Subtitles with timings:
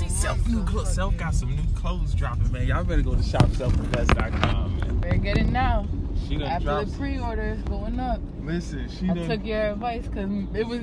[0.00, 0.94] see Self new clothes.
[0.94, 2.66] Self got some new clothes dropping, man.
[2.66, 4.98] Y'all better go to shopselfinvest.com, man.
[5.00, 5.86] Better get it now.
[6.28, 6.92] She done After dropped.
[6.92, 8.20] the pre-order is going up.
[8.42, 9.28] Listen, she I done.
[9.28, 10.80] took your advice because it was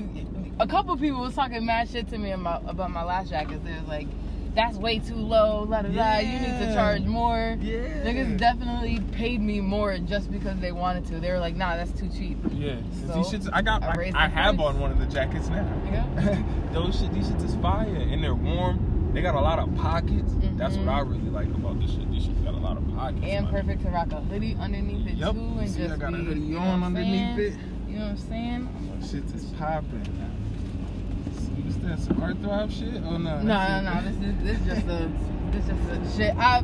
[0.59, 3.63] a couple people was talking mad shit to me about, about my lash jackets.
[3.63, 4.08] They was like,
[4.56, 6.18] "That's way too low." La da da.
[6.20, 7.58] You need to charge more.
[7.60, 8.04] yeah.
[8.04, 11.20] Niggas definitely paid me more just because they wanted to.
[11.20, 12.78] They were like, "Nah, that's too cheap." Yeah.
[13.06, 13.84] So, these shits, I got.
[13.84, 14.68] I I, I have price.
[14.68, 15.81] on one of the jackets now.
[15.92, 16.44] Yeah.
[16.73, 18.96] Those shit, these shits is fire and they're warm.
[19.18, 20.31] They got a lot of pockets.
[20.57, 20.88] That's what.
[20.88, 21.12] I mm-hmm.
[21.12, 22.08] really like about this shit.
[22.12, 23.25] These shits got a lot of pockets.
[23.25, 25.34] And perfect to rock a hoodie underneath it Yep.
[25.34, 27.53] too, and See, just I got a be, hoodie you know on underneath it.
[27.89, 28.70] You know what I'm saying?
[28.70, 30.05] Oh, shit is popping.
[31.66, 31.99] What's that?
[31.99, 33.02] Some heartthrob shit?
[33.09, 33.41] Oh no.
[33.41, 34.02] No, no, no.
[34.05, 35.09] This is this is just a
[35.49, 36.36] this is just a shit.
[36.38, 36.63] I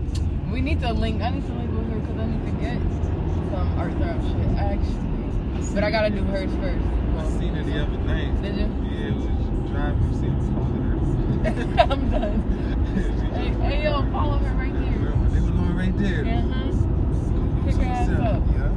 [0.51, 1.23] we need to link.
[1.23, 2.77] I need to link with her because I need to get
[3.49, 5.73] some art therapy shit actually.
[5.73, 6.85] But I gotta do hers first.
[7.17, 8.39] I seen it the other night.
[8.43, 8.69] Did you?
[8.93, 9.25] Yeah, it was
[9.73, 10.13] driving.
[10.21, 10.82] See,
[11.89, 12.39] I'm done.
[13.33, 15.11] Hey, hey, yo, follow her right there.
[15.29, 16.23] They were going right there.
[16.23, 16.71] Uh-huh.
[17.65, 18.43] Pick her ass up.
[18.47, 18.71] Yeah.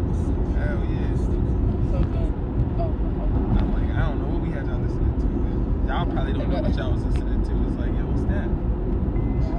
[0.58, 1.14] Hell yeah.
[1.16, 2.32] So good.
[2.78, 2.90] Oh,
[3.58, 5.26] I'm like, I don't know what we had y'all listening to.
[5.26, 5.54] but
[5.94, 7.52] Y'all probably don't know what y'all was listening to.
[7.70, 8.50] It's like, yo, what's that?
[8.50, 8.50] I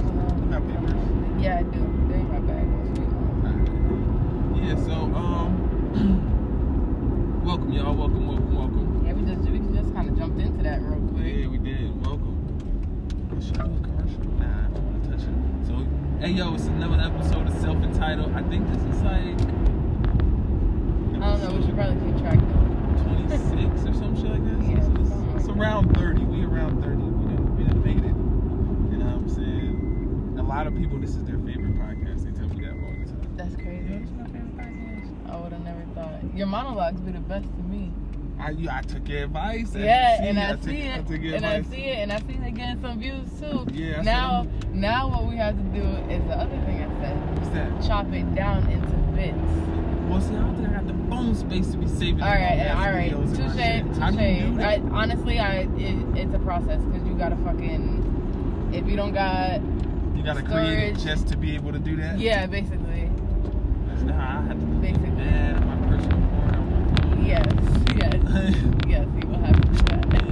[0.04, 0.28] don't know.
[0.44, 1.00] You got papers?
[1.40, 1.80] Yeah, I do.
[2.12, 2.68] They're in my bag.
[4.68, 5.50] Yeah, so um
[7.44, 9.06] welcome y'all, welcome, welcome, welcome.
[9.06, 11.24] Yeah, we just we just kind of jumped into that real quick.
[11.24, 12.04] Yeah, we did.
[12.04, 12.36] Welcome.
[13.40, 14.24] Should I do a commercial?
[14.34, 15.30] Nah, I don't want to touch it.
[15.66, 15.86] So
[16.20, 18.32] hey yo, it's another episode of Self Entitled.
[18.34, 19.38] I think this is like
[21.22, 21.52] I don't know.
[21.54, 22.66] We should probably keep track though.
[23.38, 24.58] 26 or some shit like that.
[24.60, 25.56] Yeah, It's- something it's, like it's that.
[25.56, 26.24] around 30.
[26.24, 26.96] We around 30.
[26.96, 28.16] We didn't, we didn't make it.
[28.92, 30.36] You know what I'm saying?
[30.38, 32.24] A lot of people, this is their favorite podcast.
[32.24, 33.36] They tell me that all the time.
[33.36, 34.02] That's crazy.
[35.30, 36.34] I would have never thought.
[36.34, 37.92] Your monologues be the best to me.
[38.48, 39.74] I, you, I took your advice.
[39.74, 41.98] you Yeah, see, and I, took, see I it, took your and I see it,
[41.98, 43.66] and I see it getting some views too.
[43.72, 47.38] Yeah, I Now, now what we have to do is the other thing I said:
[47.38, 47.86] What's that?
[47.86, 49.36] chop it down into bits.
[50.08, 52.22] Well, see, I don't think I got the phone space to be saving.
[52.22, 53.12] All right, long-ass all right.
[53.12, 53.98] and Touche.
[53.98, 54.64] How do you do touche.
[54.64, 59.60] I, honestly, I it, it's a process because you gotta fucking if you don't got
[60.16, 61.04] you gotta create it storage.
[61.04, 62.18] just to be able to do that.
[62.18, 63.10] yeah, basically
[63.88, 65.10] That's not how I had to Basically.
[65.10, 65.56] that.
[65.56, 66.54] on My personal porn.
[66.54, 67.46] on yes,
[67.96, 68.14] yes,
[68.88, 69.06] yes.
[69.20, 69.74] You will have to do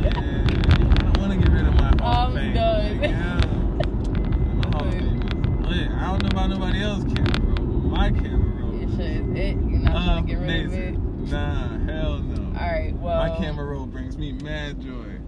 [0.02, 0.16] yeah, that.
[0.16, 2.54] I don't want to get rid of my Hall of I'm Fame.
[2.54, 3.00] done.
[3.00, 3.40] Like, yeah.
[4.54, 5.90] My Hall of Fame is lit.
[5.90, 8.80] I don't know about nobody else's camera roll, but my camera roll.
[8.96, 9.56] Shit is it.
[9.56, 10.98] You're not trying to get rid of it.
[11.30, 12.58] Nah, hell no.
[12.58, 15.18] All right, well, my camera roll brings me mad joy.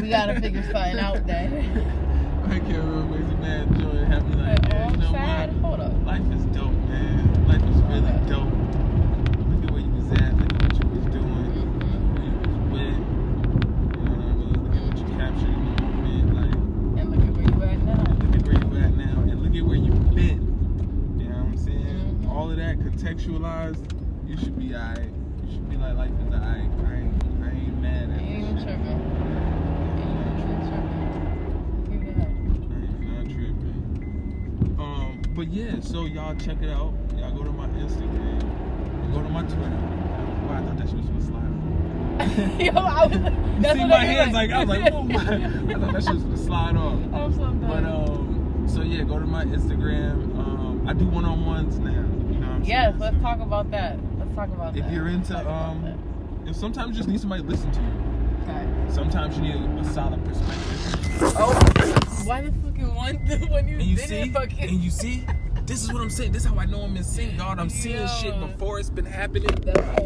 [0.00, 2.42] we gotta figure something out then.
[2.48, 4.04] my camera roll brings me mad joy.
[4.04, 5.50] Have me like, yeah, you know sad.
[5.54, 5.92] Hold up.
[6.04, 7.46] Life is dope, man.
[7.48, 8.52] Life is really dope.
[9.48, 10.36] Look at where you was at.
[10.36, 11.46] Look at what you was doing.
[11.46, 11.82] Mhm.
[12.12, 12.98] Who you was with.
[13.96, 14.50] You know what I mean?
[14.62, 16.26] Look at what you captured in the moment.
[16.34, 16.54] Like,
[17.00, 18.02] And look at where you at now.
[18.20, 20.40] look at where you at now, and look at where you've been.
[21.18, 22.20] You know what I'm saying?
[22.22, 22.28] Mhm.
[22.30, 22.56] All of
[23.16, 25.10] that contextualized, you should be alright.
[25.44, 26.44] You should be like, life is alright.
[26.44, 28.44] I ain't, I ain't mad at tripping.
[28.44, 29.00] Ain't tripping.
[31.90, 32.26] Give it up.
[32.26, 32.30] I
[32.92, 34.76] am not tripping.
[34.78, 36.92] Um, but yeah, so y'all check it out.
[37.16, 38.40] Y'all go to my Instagram.
[39.12, 39.70] Go to my Twitter.
[39.70, 41.52] Wow, I thought that shit was supposed to slide.
[42.60, 43.16] Yo, I was.
[43.16, 45.20] You That's see what my hands like I was like, whoa, my, I
[45.78, 47.00] thought that shit was gonna slide off.
[47.12, 47.60] I'm so done.
[47.60, 50.36] But um, so yeah, go to my Instagram.
[50.38, 51.90] Um, I do one-on-ones now.
[51.90, 52.15] You know what I'm
[52.66, 53.98] yes, let's talk about that.
[54.18, 54.88] Let's talk about If that.
[54.88, 57.92] If you're into, um, If sometimes you just need somebody to listen to you.
[58.42, 58.92] Okay.
[58.92, 61.32] Sometimes you need a, solid perspective.
[61.36, 61.52] Oh,
[62.24, 63.16] why the fucking one
[63.50, 65.24] when you, And you see, fucking and you see,
[65.66, 66.30] this is what I'm saying.
[66.32, 67.58] This is how I know I'm in sync, dog.
[67.58, 68.06] I'm seeing Yo.
[68.06, 69.50] shit before it's been happening.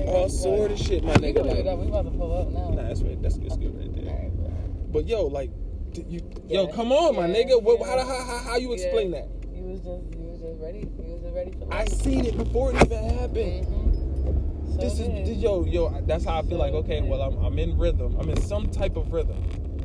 [0.07, 1.45] All sort of shit, my nigga.
[1.45, 1.79] Like.
[1.79, 2.71] We about to pull up now.
[2.71, 3.21] nah, that's right.
[3.21, 4.31] That's, that's good right there.
[4.91, 5.51] But yo, like,
[6.09, 7.61] you, yo, come on, my nigga.
[7.63, 7.87] What, Yeah.
[7.87, 9.21] how, how, how, how you explain Yeah.
[9.21, 9.29] that?
[9.55, 10.79] You was just, you was just ready.
[10.81, 13.67] You was just ready for I seen it before it even happened.
[13.67, 14.71] Mhm.
[14.73, 16.01] So this is this, yo yo.
[16.07, 16.73] That's how I feel like.
[16.75, 18.17] Okay, well I'm I'm in rhythm.
[18.19, 19.43] I'm in some type of rhythm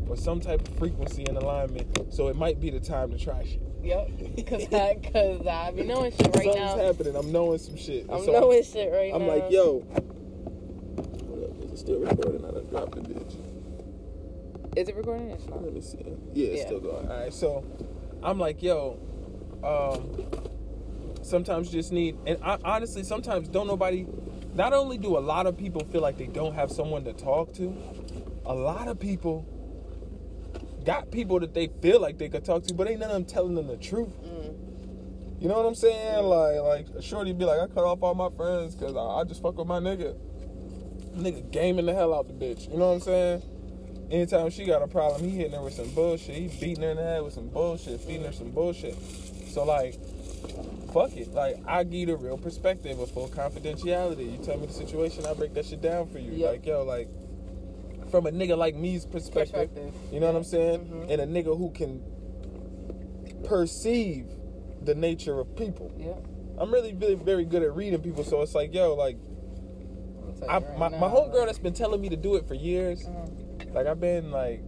[0.09, 2.13] or some type of frequency and alignment.
[2.13, 3.61] So it might be the time to try shit.
[3.83, 4.47] Yep.
[4.47, 6.77] Cause I, cause I be knowing shit right Something's now.
[6.77, 7.15] happening.
[7.15, 8.05] I'm knowing some shit.
[8.09, 9.19] I'm So knowing shit right now.
[9.19, 9.85] I'm like, yo.
[9.95, 10.03] Up,
[11.63, 12.45] is it still recording?
[12.45, 13.35] I done dropped the bitch.
[14.75, 15.29] Is it recording?
[15.31, 15.63] It's not.
[15.63, 15.97] Let me see.
[16.33, 16.65] Yeah, it's Yeah.
[16.65, 17.07] still going.
[17.09, 17.63] All right, so
[18.23, 18.97] I'm like, yo,
[19.63, 20.25] um,
[21.25, 24.05] sometimes you just need, and I, honestly, sometimes don't nobody.
[24.53, 27.53] Not only do a lot of people feel like they don't have someone to talk
[27.55, 27.75] to,
[28.45, 29.45] a lot of people
[30.85, 33.25] got people that they feel like they could talk to, but ain't none of them
[33.25, 34.13] telling them the truth.
[34.23, 35.41] Mm.
[35.41, 36.23] You know what I'm saying?
[36.23, 39.41] Like, like Shorty be like, I cut off all my friends because I, I just
[39.41, 40.15] fuck with my nigga.
[41.17, 42.71] Nigga gaming the hell out the bitch.
[42.71, 43.43] You know what I'm saying?
[44.11, 46.35] anytime she got a problem, he hitting her with some bullshit.
[46.35, 48.95] He beating her in the head with some bullshit, feeding her some bullshit.
[49.49, 49.95] So like,
[50.95, 51.33] fuck it.
[51.33, 54.31] Like I give you the real perspective of full confidentiality.
[54.31, 56.31] You tell me the situation, I break that shit down for you.
[56.31, 56.51] Yep.
[56.51, 57.09] Like yo, like
[58.09, 59.73] from a nigga like me's perspective.
[59.73, 59.93] Perspective.
[60.11, 60.79] You know what I'm saying?
[60.85, 61.11] Mhm.
[61.11, 62.01] And a nigga who can
[63.43, 64.27] perceive
[64.81, 65.91] the nature of people.
[65.97, 66.13] Yeah.
[66.57, 69.17] I'm really, really very good at reading people, so it's like, yo, like
[70.47, 72.53] I, right my, now, my homegirl like- that's been telling me to do it for
[72.53, 73.03] years.
[73.03, 73.73] Mhm.
[73.73, 74.61] Like I've been like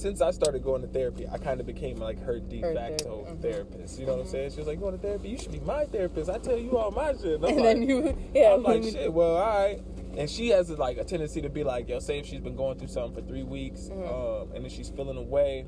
[0.00, 3.24] since I started going to therapy, I kind of became like her de Her facto
[3.24, 3.42] ther- mhm.
[3.42, 4.00] therapist.
[4.00, 4.50] You know what I'm saying?
[4.52, 5.28] She was like, "Going to therapy?
[5.28, 6.30] You should be my therapist.
[6.30, 8.82] I tell you all my shit." And I'm And like, then you, yeah, I'm like,
[8.84, 9.12] shit.
[9.12, 9.80] Well, all right.
[10.16, 12.78] And she has like a tendency to be like, yo, say if she's been going
[12.78, 14.42] through something for three weeks, Mhm.
[14.42, 15.66] um, and then she's feeling away,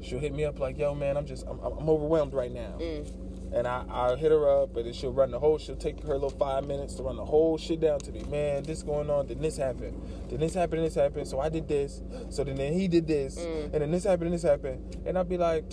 [0.00, 2.76] she'll hit me up like, yo, man, I'm just, I'm, I'm overwhelmed right now.
[2.80, 3.06] Mm.
[3.52, 5.56] And I, I'll hit her up, and then she'll run the whole.
[5.58, 8.22] She'll take her little five minutes to run the whole shit down to me.
[8.24, 9.26] Man, this going on.
[9.26, 10.00] Then this happened.
[10.28, 10.84] Then this happened.
[10.84, 11.26] This happened.
[11.26, 12.02] So I did this.
[12.28, 13.38] So then, then he did this.
[13.38, 13.72] Mm.
[13.72, 14.24] And then this happened.
[14.24, 14.96] And this happened.
[15.06, 15.64] And I'd be like,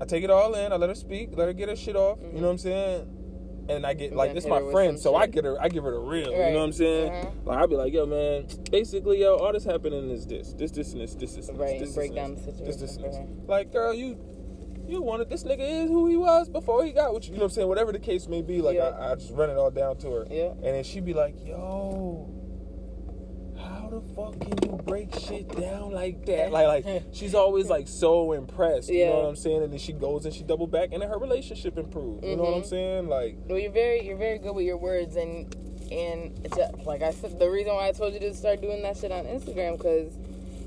[0.00, 0.72] I take it all in.
[0.72, 1.30] I let her speak.
[1.36, 2.18] Let her get her shit off.
[2.22, 3.10] You know what I'm saying?
[3.68, 5.56] And I get And like this my friend, so I get her.
[5.60, 6.30] I give her the real.
[6.30, 7.10] You know what I'm saying?
[7.10, 7.30] Uh-huh.
[7.44, 8.46] Like I'd be like, yo, man.
[8.70, 11.72] Basically, yo, all this happening is this, this, this, and this, this, this, Right, this,
[11.72, 13.48] and this, break and down this, the this, this, situation this.
[13.48, 14.18] Like, girl, you
[14.86, 17.32] you wanted this nigga is who he was before he got with you.
[17.32, 17.68] You know what I'm saying?
[17.68, 18.88] Whatever the case may be, like Yeah.
[18.88, 20.26] I, I just run it all down to her.
[20.30, 20.50] Yeah.
[20.50, 22.28] And then she'd be like, yo,
[23.58, 26.50] how the fuck can you break shit down like that?
[26.52, 28.90] Like like she's always like so impressed.
[28.90, 29.62] You know what I'm saying?
[29.62, 32.26] And then she goes and she double back and then her relationship improves.
[32.26, 32.66] You know what I'm Mhm.
[32.66, 33.08] saying?
[33.08, 35.54] Like Well, you're very, you're very good with your words, and
[35.92, 38.82] and it's a, like I said, the reason why I told you to start doing
[38.82, 40.12] that shit on Instagram because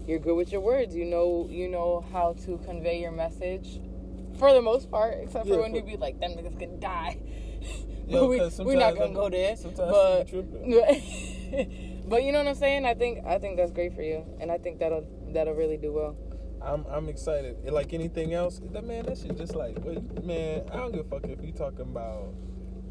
[0.08, 0.96] you're good with your words.
[0.96, 3.80] You know, you know how to convey your message,
[4.38, 6.80] for the most part, except Yeah, for when for- you be like, "Them niggas can
[6.80, 7.18] die,"
[8.08, 9.56] Yo, but we we're not gonna go there.
[9.56, 10.32] sometimes but
[12.10, 12.86] but you know what I'm saying?
[12.86, 15.92] I think I think that's great for you, and I think that'll that'll really do
[15.94, 16.16] well.
[16.62, 17.58] I'm I'm excited.
[17.66, 21.06] And Like anything else, that man, that shit just like wait, man, I don't give
[21.06, 22.34] a fuck if you talking about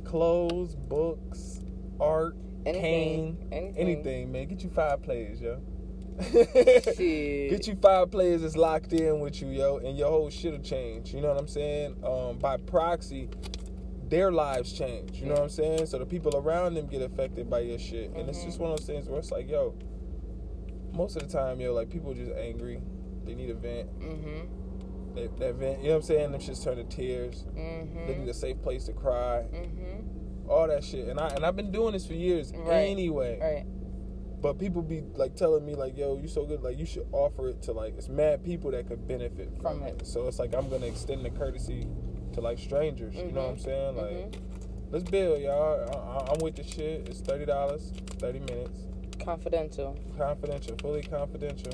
[0.04, 1.60] clothes, books,
[1.98, 3.76] art, Anything, cane, anything.
[3.78, 4.46] anything, man.
[4.48, 5.60] Get you five plays, yo.
[6.18, 11.12] Get you five players that's locked in with you, yo, and your whole shit'll change.
[11.14, 11.96] You know what I'm saying?
[12.04, 13.28] Um, by proxy,
[14.08, 15.18] their lives change.
[15.18, 15.86] You know what I'm saying?
[15.86, 18.44] So the people around them get affected by your shit, and it's Mhm.
[18.46, 19.74] just one of those things where it's like, yo,
[20.92, 22.80] most of the time, yo, like people just angry.
[23.24, 23.88] They need a vent.
[24.00, 25.14] Mm-hmm.
[25.14, 26.32] They, that vent, you know what I'm saying?
[26.32, 27.44] Them shits turn to tears.
[27.54, 28.20] They Mm-hmm.
[28.20, 29.44] need a safe place to cry.
[29.52, 30.48] Mm-hmm.
[30.48, 32.88] All that shit, and I and I've been doing this for years Right.
[32.88, 33.38] anyway.
[33.40, 33.66] Right.
[34.42, 36.62] But people be like telling me like, "Yo, you're so good.
[36.62, 40.06] Like, you should offer it to like it's mad people that could benefit from, it.
[40.06, 41.86] So it's like I'm gonna extend the courtesy
[42.34, 43.14] to like strangers.
[43.16, 43.64] You know what I'm Mhm.
[43.64, 43.96] saying?
[43.96, 44.34] Like, Mhm.
[44.92, 45.88] let's build, y'all.
[45.90, 47.08] I, I'm with the shit.
[47.08, 48.86] It's thirty dollars, thirty minutes,
[49.18, 49.96] Confidential.
[50.18, 51.72] confidential, fully confidential.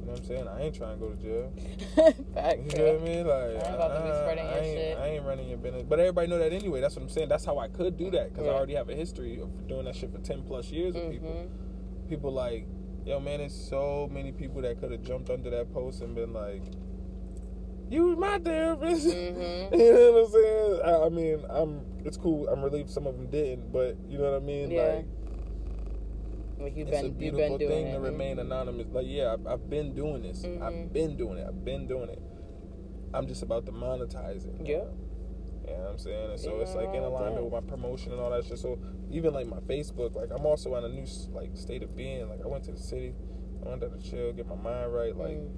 [0.00, 0.48] You know what I'm saying?
[0.48, 1.52] I ain't trying to go to jail.
[2.34, 3.26] Facts, You know what I mean?
[3.26, 4.98] Like, I ain't about to be spreading I your ain't, shit.
[4.98, 5.82] I ain't running your business.
[5.86, 6.80] But everybody know that anyway.
[6.80, 7.28] That's what I'm saying.
[7.28, 9.96] That's how I could do that because I already have a history of doing that
[9.96, 11.48] shit for ten plus years with people Mhm.
[12.08, 12.66] People like,
[13.04, 16.32] yo, man, there's so many people that could have jumped under that post and been
[16.32, 16.62] like,
[17.90, 19.06] you my therapist.
[19.16, 19.72] Mhm.
[19.78, 20.80] you know what I'm saying?
[20.84, 21.80] I, I mean, I'm.
[22.04, 22.48] It's cool.
[22.48, 24.70] I'm relieved some of them didn't, but you know what I mean?
[24.70, 24.82] Yeah.
[24.82, 25.06] Like,
[26.58, 27.92] Like you've it's been, a you've beautiful been doing thing it.
[27.94, 28.86] to remain anonymous.
[28.92, 30.42] Like, yeah, I've, I've been doing this.
[30.42, 30.62] Mhm.
[30.62, 31.46] I've been doing it.
[31.48, 32.20] I've been doing it.
[33.14, 34.54] I'm just about to monetize it.
[34.66, 34.84] Yeah.
[35.66, 36.30] You know what I'm saying?
[36.32, 37.40] And so it's like in alignment yeah.
[37.42, 38.58] with my promotion and all that shit.
[38.58, 38.78] So
[39.10, 42.28] even like my Facebook, like I'm also in a new like state of being.
[42.28, 43.14] Like I went to the city,
[43.64, 45.16] I went there to chill, get my mind right.
[45.16, 45.50] Like Mm.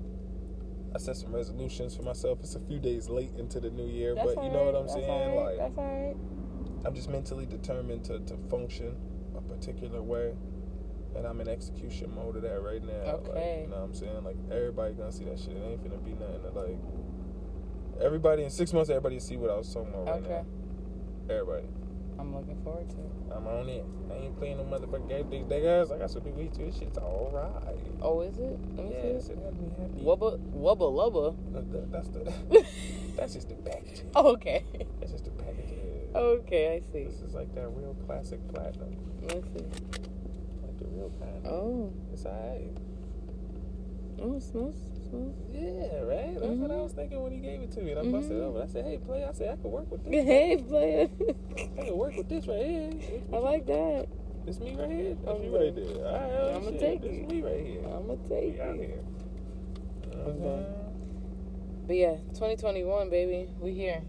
[0.93, 2.41] I set some resolutions for myself.
[2.41, 4.89] It's a few days late into the new year, That's but you know what I'm
[4.89, 5.07] alright, saying?
[5.07, 5.59] That's alright.
[5.59, 6.87] Like That's.
[6.87, 8.97] I'm just mentally determined to, to function
[9.37, 10.35] a particular way.
[11.15, 13.05] And I'm in execution mode of that right now.
[13.05, 13.61] Like, Okay.
[13.63, 14.25] you know what I'm saying?
[14.25, 15.57] Like everybody gonna see that shit.
[15.57, 16.79] It ain't gonna be nothing to like
[18.01, 20.43] everybody in six months everybody see what I was talking about right Okay.
[21.29, 21.35] now.
[21.35, 21.67] Everybody.
[22.21, 23.37] I'm looking forward to it.
[23.37, 23.85] I'm on it.
[24.11, 25.31] I ain't playing no motherfucking game.
[25.31, 26.67] These niggas, I got some new weed too.
[26.67, 27.51] This shit's alright.
[28.03, 28.59] Oh, is it?
[28.77, 29.29] Let me Yeah, see.
[29.29, 30.01] shit had me happy.
[30.05, 31.37] Wubba, wubba, lubba.
[31.53, 32.67] That- that- That's the.
[33.17, 34.11] that's just the packaging.
[34.15, 34.65] Oh, okay.
[35.01, 35.79] That's just the packaging.
[36.15, 37.05] Okay, I see.
[37.05, 38.97] This is like that real classic platinum.
[39.23, 39.65] Let's see.
[40.63, 41.47] Like the real platinum.
[41.47, 42.77] Oh, It's alright.
[44.21, 44.75] oh, it smells,
[45.11, 45.35] smells.
[45.53, 46.35] Yeah, right?
[46.41, 46.83] That's what I Mhm.
[46.85, 47.93] was thinking when he gave it to me.
[47.93, 48.63] And I busted it over.
[48.63, 49.25] I said, hey, play.
[49.25, 50.25] I said, I could work with this.
[50.25, 51.09] Hey, player.
[51.79, 52.91] I could work with this right here.
[53.33, 54.07] I like that.
[54.47, 55.15] This me right here?
[55.23, 56.07] That's Oh, you right there.
[56.07, 56.81] All right, oh, I'ma shit.
[56.81, 57.29] take this it.
[57.29, 57.83] me right here.
[57.85, 58.81] I'm gonna We take out it.
[58.81, 59.05] here.
[60.13, 60.67] What I'm Okay.
[61.87, 64.03] But yeah, 2021, baby, we here.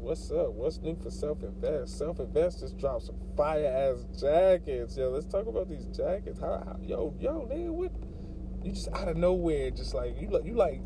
[0.00, 0.52] What's up?
[0.54, 1.96] What's new for Self Invest?
[1.98, 4.96] Self Invest just dropped some fire ass jackets.
[4.96, 6.38] Yo, let's talk about these jackets.
[6.40, 7.92] How, how yo, yo, nigga, what
[8.62, 10.80] you just out of nowhere, just like you like you like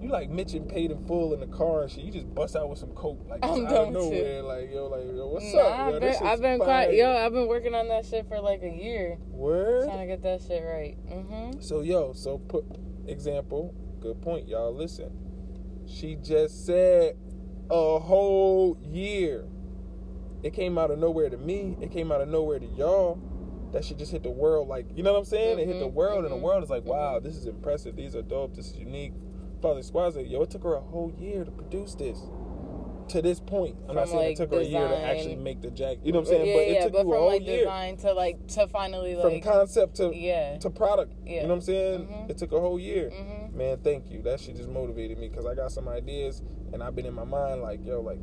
[0.00, 2.04] you like Mitch and paid in full in the car and shit.
[2.04, 4.86] You just bust out with some coke like just I'm out of nowhere, like yo,
[4.86, 5.78] like yo, what's Nah, up?
[5.80, 8.62] I've Yo, been, I've been quite, yo, I've been working on that shit for like
[8.62, 9.84] a year, Word.
[9.84, 10.96] trying to get that shit right.
[11.06, 11.60] Mm-hmm.
[11.60, 12.64] So yo, so put
[13.06, 14.74] example, good point, y'all.
[14.74, 15.10] Listen,
[15.86, 17.16] she just said
[17.70, 19.46] a whole year.
[20.42, 21.76] It came out of nowhere to me.
[21.82, 23.20] It came out of nowhere to y'all.
[23.72, 25.58] That shit just hit the world like you know what I'm saying?
[25.58, 27.22] It hit the Mhm, world, and the mhm, world is like, wow, mhm.
[27.22, 27.96] this is impressive.
[27.96, 28.54] These are dope.
[28.54, 29.12] This is unique.
[29.60, 32.18] Probably Squaza, yo, it took her a whole year to produce this.
[33.08, 35.60] To this point, I'm not saying like, it took her a year to actually make
[35.60, 35.98] the jacket.
[36.04, 36.46] You know what I'm saying?
[36.46, 38.46] Yeah, but it yeah, took but you from a whole like year design to like
[38.48, 40.58] to finally like from concept to yeah.
[40.58, 41.12] to product.
[41.26, 41.34] Yeah.
[41.34, 42.06] You know what I'm saying?
[42.06, 42.30] Mhm.
[42.30, 43.10] It took a whole year.
[43.52, 44.22] Man, thank you.
[44.22, 46.40] That shit just motivated me because I got some ideas
[46.72, 48.20] and I've been in my mind like, yo, like,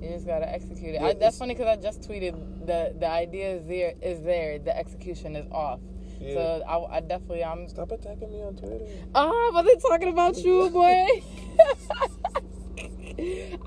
[0.00, 1.00] You just gotta execute it.
[1.00, 4.58] Yeah, I, that's funny because I just tweeted the the idea is there is there.
[4.58, 5.80] The execution is off.
[6.20, 6.34] yeah.
[6.34, 7.68] So I, I definitely I'm.
[7.68, 8.84] Stop attacking me on Twitter.
[9.14, 11.06] Oh, but they talking about you, boy.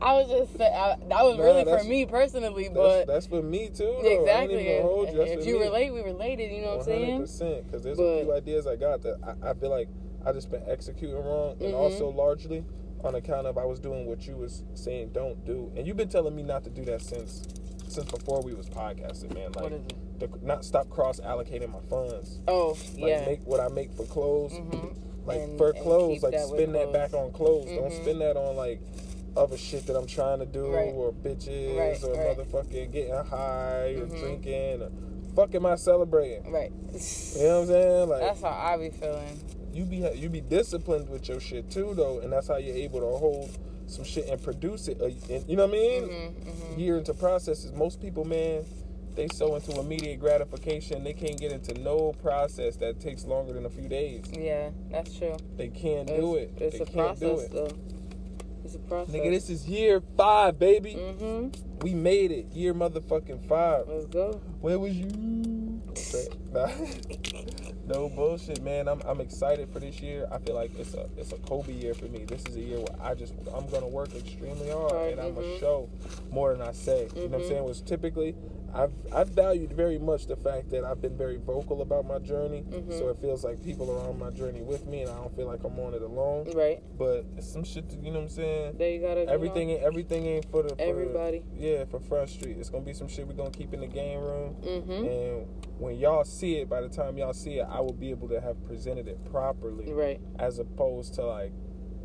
[0.01, 3.69] I was just I, that was Nah, really for me personally, but that's for me
[3.69, 3.97] too.
[4.03, 4.07] Though.
[4.21, 4.63] Exactly.
[4.75, 5.05] you.
[5.07, 5.65] If you me.
[5.65, 6.51] relate, we related.
[6.51, 7.21] You know what I'm saying?
[7.21, 7.65] percent.
[7.65, 9.89] Because there's But- a few ideas I got that I, I feel like
[10.25, 11.77] I just been executing wrong, and Mhm.
[11.77, 12.63] also largely
[13.03, 16.09] on account of I was doing what you was saying don't do, and you've been
[16.09, 17.43] telling me not to do that since
[17.87, 19.51] since before we was podcasting, man.
[19.53, 20.19] Like what is it?
[20.19, 22.39] the, not stop cross allocating my funds.
[22.47, 23.25] Oh, Like yeah.
[23.25, 24.53] make what I make for clothes.
[24.53, 24.87] hmm
[25.25, 27.65] like And- for clothes, like that spend that back on clothes.
[27.67, 28.01] Don't Mhm.
[28.01, 28.81] spend that on like
[29.37, 30.93] other shit that I'm trying to do Right.
[30.93, 32.37] or bitches Right, or right.
[32.37, 34.19] motherfucking getting high or Mhm.
[34.19, 34.91] drinking or
[35.35, 36.51] fucking my celebrating.
[36.51, 36.71] Right.
[36.71, 38.09] You know what I'm saying?
[38.09, 39.39] Like That's how I be feeling.
[39.73, 42.99] You be you be disciplined with your shit too though, and that's how you're able
[42.99, 43.57] to hold
[43.87, 45.01] some shit and produce it.
[45.01, 46.03] Uh, and, you know what I mean?
[46.03, 47.73] hmm hmm Year into processes.
[47.73, 48.65] Most people, man,
[49.15, 53.65] they so into immediate gratification, they can't get into no process that takes longer than
[53.65, 54.25] a few days.
[54.31, 55.35] Yeah, that's true.
[55.57, 56.53] They can't do it.
[56.57, 57.51] It's they a process, it.
[57.51, 57.77] though.
[58.63, 59.15] It's a process.
[59.15, 60.93] Nigga, this is year five, baby.
[60.93, 61.79] Mm-hmm.
[61.81, 62.47] We made it.
[62.53, 63.85] Year motherfucking five.
[63.87, 64.41] Let's go.
[64.61, 65.81] Where was you?
[66.51, 66.67] Nah.
[67.89, 68.87] no bullshit, man.
[68.87, 70.27] I'm, I'm excited for this year.
[70.31, 72.23] I feel like it's a it's a Kobe year for me.
[72.23, 75.47] This is a year where I just I'm gonna work extremely hard and I'm gonna
[75.47, 75.59] mhm.
[75.59, 75.89] show
[76.31, 77.09] more than I say.
[77.15, 77.47] You know what I'm Mhm.
[77.49, 77.63] saying?
[77.65, 78.35] Which typically
[78.73, 82.63] I've I've valued very much the fact that I've been very vocal about my journey.
[82.69, 82.97] Mhm.
[82.97, 85.47] So it feels like people are on my journey with me and I don't feel
[85.47, 86.47] like I'm on it alone.
[86.53, 86.81] Right.
[86.97, 88.75] But it's some shit you know what I'm saying?
[88.77, 89.27] There you gotta.
[89.27, 91.43] Everything ain't everything ain't for the for, Everybody.
[91.57, 92.57] Yeah, for Front Street.
[92.59, 94.55] It's gonna be some shit we're gonna keep in the game room.
[94.61, 94.91] Mm-hmm.
[94.91, 95.47] And
[95.79, 98.39] when y'all see it, by the time y'all see it, I will be able to
[98.41, 100.19] have presented it properly, Right.
[100.37, 101.51] as opposed to like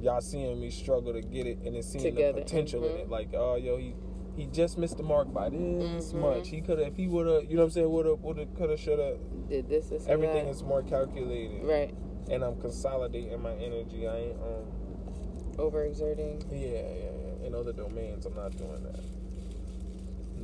[0.00, 3.00] y'all seeing me struggle to get it and then seeing Together, the potential in mhm.
[3.00, 3.08] it.
[3.10, 3.94] Like, oh, yo, he
[4.36, 6.14] he just missed the mark by this Mhm.
[6.14, 6.48] much.
[6.48, 8.36] He could have, if he would have, you know what I'm saying, would have, would
[8.38, 9.16] have, could have, should have.
[9.48, 10.50] Did this, this, Everything that.
[10.50, 11.94] is more calculated, Right.
[12.28, 14.08] and I'm consolidating my energy.
[14.08, 14.64] I ain't um.
[15.56, 16.44] Overexerting.
[16.50, 16.82] Yeah, yeah,
[17.40, 17.46] yeah.
[17.46, 19.00] In other domains, I'm not doing that.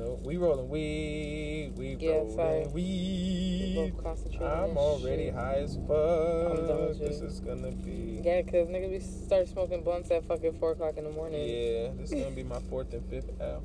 [0.01, 1.75] No, we rolling weed.
[1.77, 3.95] We Yeah, rolling We weed.
[4.41, 5.35] I'm already shit.
[5.35, 6.99] high as fuck.
[6.99, 8.23] This is gonna be.
[8.25, 11.47] Yeah, cause niggas be start smoking blunts at fucking four o'clock in the morning.
[11.47, 13.63] Yeah, this is gonna be my fourth and fifth L.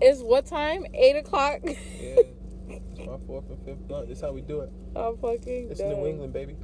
[0.00, 0.84] It's what time?
[0.94, 1.60] Eight o'clock.
[1.64, 1.70] Yeah,
[2.68, 4.08] it's my fourth and fifth blunt.
[4.08, 4.72] This how we do it.
[4.96, 5.70] I'm fucking.
[5.70, 6.56] Is New England, baby.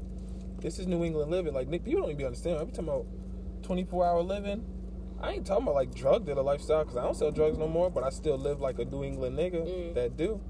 [0.59, 1.55] This is New England living.
[1.55, 2.59] Like Nick, people don't even understand.
[2.59, 3.07] I'm talking about
[3.63, 4.65] 24 hour living.
[5.23, 7.91] I ain't talking about like drug dealer lifestyle because I don't sell drugs no more,
[7.91, 9.95] but I still live like a New England nigga Mm.
[9.95, 10.41] that do.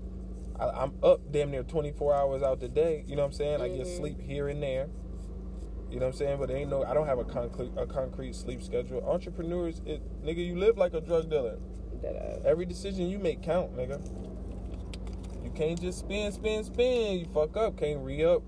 [0.58, 3.04] I, I'm up damn near 24 hours out the day.
[3.06, 3.60] You know what I'm saying?
[3.60, 3.96] I get Mhm.
[3.96, 4.88] sleep here and there.
[5.90, 6.38] You know what I'm saying?
[6.38, 9.02] But ain't no, I don't have a concrete a concrete sleep schedule.
[9.04, 11.58] Entrepreneurs, it, nigga, you live like a drug dealer.
[12.44, 14.00] Every decision you make count, nigga.
[15.42, 17.18] You can't just spin, spin, spin.
[17.18, 18.42] You fuck up, can't re up.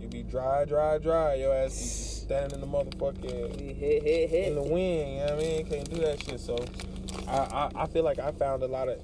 [0.00, 1.34] You be dry, dry, dry.
[1.34, 4.48] Your ass standing in the motherfucking hit, hit, hit.
[4.48, 5.12] in the wind.
[5.12, 5.66] You know what I mean?
[5.66, 6.38] Can't do that shit.
[6.40, 6.58] So
[7.26, 9.00] I, I, I feel like I found a lot of,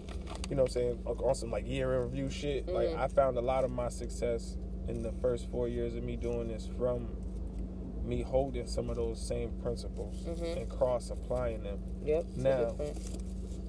[0.50, 2.68] you know what I'm saying, on some like year in review shit.
[2.68, 2.98] Like Mhm.
[3.00, 6.48] I found a lot of my success in the first four years of me doing
[6.48, 7.08] this from
[8.04, 10.58] me holding some of those same principles Mhm.
[10.58, 12.26] and cross applying them Yep.
[12.36, 12.76] Now,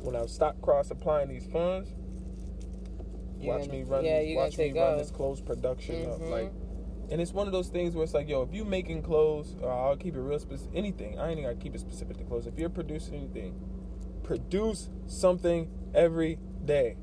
[0.03, 1.89] when I stop cross applying these funds,
[3.39, 6.19] watch gonna- me run, yeah, this, you're gonna watch me run this clothes production up.
[6.19, 6.29] Mhm.
[6.29, 6.51] Like,
[7.11, 9.67] and it's one of those things where it's like, yo, if you making clothes, uh,
[9.67, 10.71] I'll keep it real specific.
[10.75, 12.47] Anything, I ain't gotta keep it specific to clothes.
[12.47, 13.59] If you're producing anything,
[14.23, 16.97] produce something every day.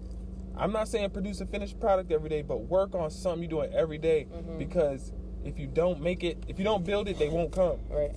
[0.57, 3.73] I'm not saying produce a finished product every day, but work on something you're doing
[3.75, 4.59] every day Mhm.
[4.59, 5.13] because
[5.45, 7.79] if you don't make it, if you don't build it, they won't come.
[7.91, 8.13] Right.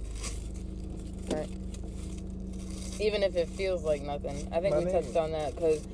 [1.32, 1.50] Right.
[3.00, 4.48] Even if it feels like nothing.
[4.52, 4.92] I think My we nigga.
[5.04, 5.86] touched on that because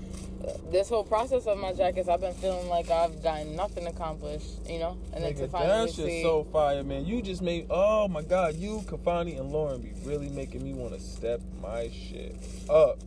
[0.71, 4.79] this whole process of my jackets, I've been feeling like I've gotten nothing accomplished, you
[4.79, 7.05] know, and then to finally that shit see, so fire, man.
[7.05, 10.93] You just made oh my god, you, Kafani, and Lauren be really making me want
[10.93, 12.35] to step my shit
[12.69, 12.99] up.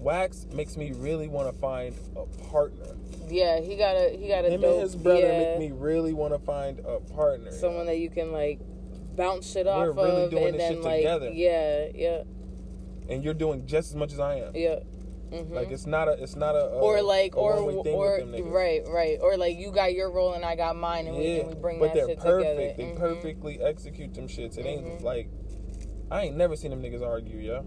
[0.00, 2.94] Wax makes me really want to find a partner.
[3.28, 5.72] yeah, he got a he got a Him dope, and his brother yeah, make me
[5.76, 7.50] really want to find a partner.
[7.50, 8.60] someone that you can like
[9.16, 11.30] bounce shit We're off really of, doing and this then shit like together.
[11.30, 12.22] yeah, yeah,
[13.08, 14.52] and you're doing just as much as I am.
[14.54, 14.76] yeah.
[15.30, 17.84] Hmm Like it's not a, it's not a, a or like, a or or with
[17.84, 17.94] them
[18.32, 18.50] niggas.
[18.52, 21.40] right, right, or like you got your role and I got mine, and we, Yeah,
[21.40, 22.56] and we bring but that they're perfect.
[22.58, 22.74] together.
[22.76, 22.96] They Mhm.
[22.98, 24.58] perfectly execute them shits.
[24.58, 25.02] It ain't Mhm.
[25.02, 25.28] like
[26.10, 27.64] I ain't never seen them niggas argue, yo.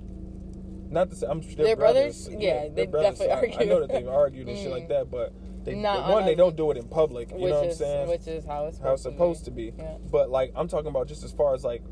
[0.89, 2.25] Not to say I'm sure They're they're brothers?
[2.27, 2.43] brothers.
[2.43, 4.71] Yeah, they're they brothers, definitely so I- I know that they've argued and shit Mm.
[4.71, 5.31] like that, but
[5.63, 7.29] they, Not one they don't do it in public.
[7.31, 8.09] You know what I'm saying?
[8.09, 9.73] which is how it's supposed, How it's supposed to be.
[9.77, 9.97] Yeah.
[10.11, 11.83] But like I'm talking about just as far as like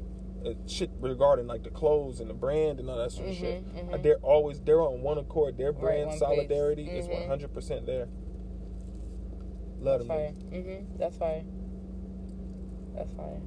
[0.46, 3.64] uh, shit regarding like the clothes and the brand and all that sort of shit.
[3.76, 3.98] Mhm, Uh.
[3.98, 5.58] They're always they're on one accord.
[5.58, 6.20] Their Right, brand one page.
[6.20, 7.14] solidarity is Mhm.
[7.22, 8.08] 100 percent there.
[9.82, 10.32] Love That's fire.
[10.52, 10.86] Mhm.
[10.98, 11.44] That's fire.
[12.96, 13.42] That's fire.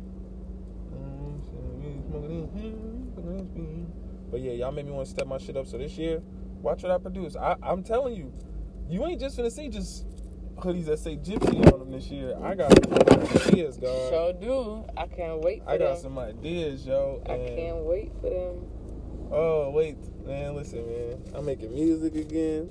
[4.31, 5.67] But yeah, y'all made me want to step my shit up.
[5.67, 6.23] So this year,
[6.63, 7.37] watch what I produce.
[7.37, 8.33] I, I'm telling you,
[8.89, 10.07] you ain't just gonna see just
[10.57, 12.37] hoodies that say Gypsy on this year.
[12.43, 14.11] I got some ideas, God.
[14.11, 14.85] Sure do.
[14.97, 16.03] I can't wait for I got them.
[16.03, 17.23] some ideas, yo.
[17.27, 18.67] I can't wait for them.
[19.31, 19.97] Oh wait,
[20.27, 21.23] man, listen, man.
[21.35, 22.69] I'm making music again.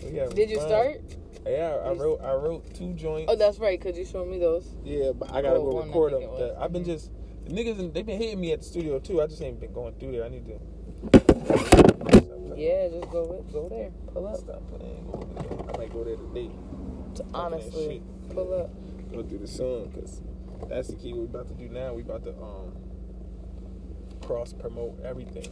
[0.00, 0.66] Did you fun.
[0.68, 1.00] start?
[1.46, 2.20] Yeah, I wrote.
[2.22, 3.30] I wrote two joints.
[3.32, 3.80] Oh, that's right.
[3.80, 4.68] Cause you showed me those.
[4.84, 6.54] Yeah, but I gotta Oh, go record them.
[6.60, 6.86] I've been Mhm.
[6.86, 7.10] just
[7.46, 7.92] the niggas.
[7.92, 9.20] They've been hitting me at the studio too.
[9.22, 10.24] I just ain't been going through there.
[10.24, 10.58] I need to.
[12.56, 13.90] Yeah, just go with, go there.
[14.12, 14.36] Pull up.
[14.36, 15.06] Stop playing.
[15.10, 15.74] Go there.
[15.74, 16.50] I might go there today.
[17.34, 18.70] Honestly, pull up.
[19.12, 20.22] Go through the song because
[20.68, 21.12] that's the key.
[21.12, 21.94] We're about to do now.
[21.94, 22.72] We about to um
[24.22, 25.48] cross promote everything.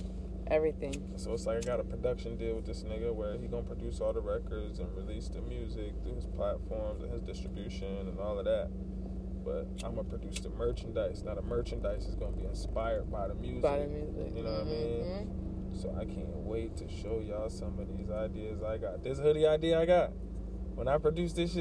[0.51, 1.13] Everything.
[1.17, 4.01] So it's like I got a production deal with this nigga where he gonna produce
[4.01, 8.39] all the records and release the music through his platforms and his distribution and all
[8.39, 8.71] of that.
[9.45, 11.23] But I'm gonna produce the merchandise.
[11.23, 13.63] Now the merchandise is gonna be inspired by the music.
[13.63, 14.37] By the music.
[14.37, 15.01] You know what I mean?
[15.05, 15.77] Mhm.
[15.77, 19.03] So I can't wait to show y'all some of these ideas I got.
[19.03, 20.13] This hoodie idea I got.
[20.75, 21.57] When I produce this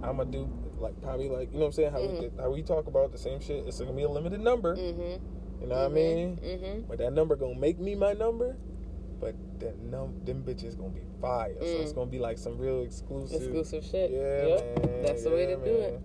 [0.00, 2.20] yourself, I'ma do like probably like you know what I'm saying how we Mhm.
[2.20, 3.66] did, how we talk about the same shit.
[3.66, 4.76] It's gonna be a limited number.
[4.76, 5.20] Mhm.
[5.60, 6.36] You know what I mean?
[6.36, 6.88] Mhm.
[6.88, 8.56] But that number gonna make me my number.
[9.20, 11.56] But that num them bitches gonna be fire.
[11.60, 11.82] So Mm.
[11.82, 13.42] it's gonna be like some real exclusive.
[13.42, 14.10] Exclusive shit.
[14.12, 14.86] Yeah, Yep.
[14.86, 15.02] man.
[15.02, 16.00] That's the way to yeah, do it.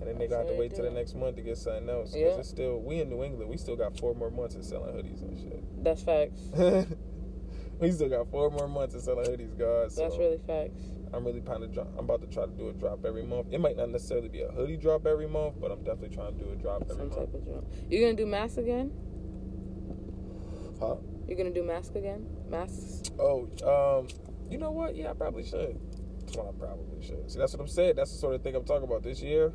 [0.00, 2.10] And then they got to wait till the next month to get something else.
[2.10, 2.36] Cause Yeah.
[2.38, 3.48] it's still we in New England.
[3.50, 5.62] We still got four more months of selling hoodies and shit.
[5.82, 6.50] That's facts.
[7.80, 9.94] we still got four more months of selling hoodies, guys.
[9.94, 10.82] So That's really facts.
[11.12, 11.88] I'm really trying to drop.
[11.98, 13.48] I'm about to try to do a drop every month.
[13.50, 16.44] It might not necessarily be a hoodie drop every month, but I'm definitely trying to
[16.44, 17.14] do a drop every Some month.
[17.20, 17.64] type of joint.
[17.90, 18.92] You gonna do masks again?
[20.80, 20.96] Huh?
[21.28, 22.26] You gonna do mask again?
[22.48, 23.02] Masks?
[23.18, 24.08] Oh, um,
[24.50, 24.96] you know what?
[24.96, 25.78] Yeah, I probably should.
[26.36, 27.30] Well, I probably should.
[27.30, 27.94] See, that's what I'm saying.
[27.96, 29.52] That's the sort of thing I'm talking about this year.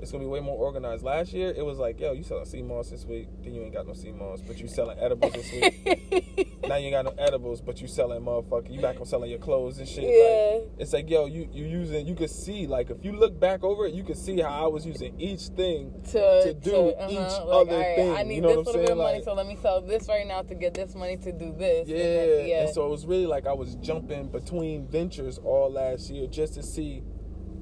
[0.00, 1.02] It's gonna be way more organized.
[1.02, 3.74] Last year, it was like, yo, you selling sea moss this week, then you ain't
[3.74, 6.60] got no sea moss, but you selling edibles this week.
[6.68, 8.72] now you ain't got no edibles, but you selling motherfucker.
[8.72, 10.04] You back on selling your clothes and shit.
[10.04, 10.60] Yeah.
[10.60, 12.06] Like, it's like, yo, you you using.
[12.06, 14.68] You could see, like, if you look back over it, you could see how I
[14.68, 18.16] was using each thing to, to do uh-huh, each like, other alright, thing.
[18.16, 20.08] I need you know this little bit of money, Like- so let me sell this
[20.08, 21.88] right now to get this money to do this.
[21.88, 22.60] Yeah, and, then, yeah.
[22.62, 26.54] and so it was really like I was jumping between ventures all last year just
[26.54, 27.02] to see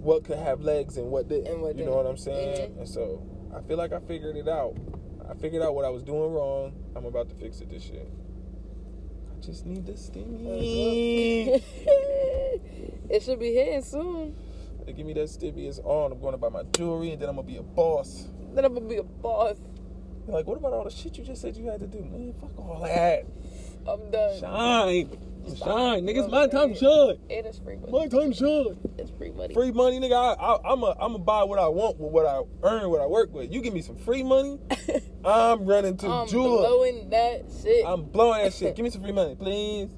[0.06, 1.48] what could have legs and what didn't.
[1.52, 2.04] And what you know didn't.
[2.04, 2.70] what I'm saying?
[2.74, 2.78] Mhm.
[2.78, 3.20] And so
[3.52, 4.76] I feel like I figured it out.
[5.28, 6.72] I figured out what I was doing wrong.
[6.94, 8.06] I'm about to fix it this year.
[9.36, 11.60] I just need the stimmy.
[13.10, 14.36] it should be hitting soon.
[14.86, 15.66] they give me that stimmy.
[15.66, 16.12] It's on.
[16.12, 18.28] I'm going to buy my jewelry and then I'm gonna be a boss.
[18.54, 19.56] Then I'm gonna be a boss.
[20.24, 21.98] They're like, what about all the shit you just said you had to do?
[21.98, 23.26] Man, fuck all that.
[23.88, 24.40] I'm done.
[24.40, 25.18] Shine.
[25.54, 26.04] Shine.
[26.06, 27.18] Niggas, Well, my time to shine.
[27.28, 27.92] It is free money.
[27.92, 28.78] My time to shine.
[28.98, 29.54] It's free money.
[29.54, 30.12] Free money, nigga.
[30.14, 33.00] I, I, I'm a, I'm gonna buy what I want with what I earn, what
[33.00, 33.52] I work with.
[33.52, 34.59] You give me some free money,
[35.24, 36.59] I'm running to I'm Jewel.
[36.59, 37.87] blowing that shit.
[37.87, 38.74] I'm blowing that shit.
[38.76, 39.90] Give me some free money, please.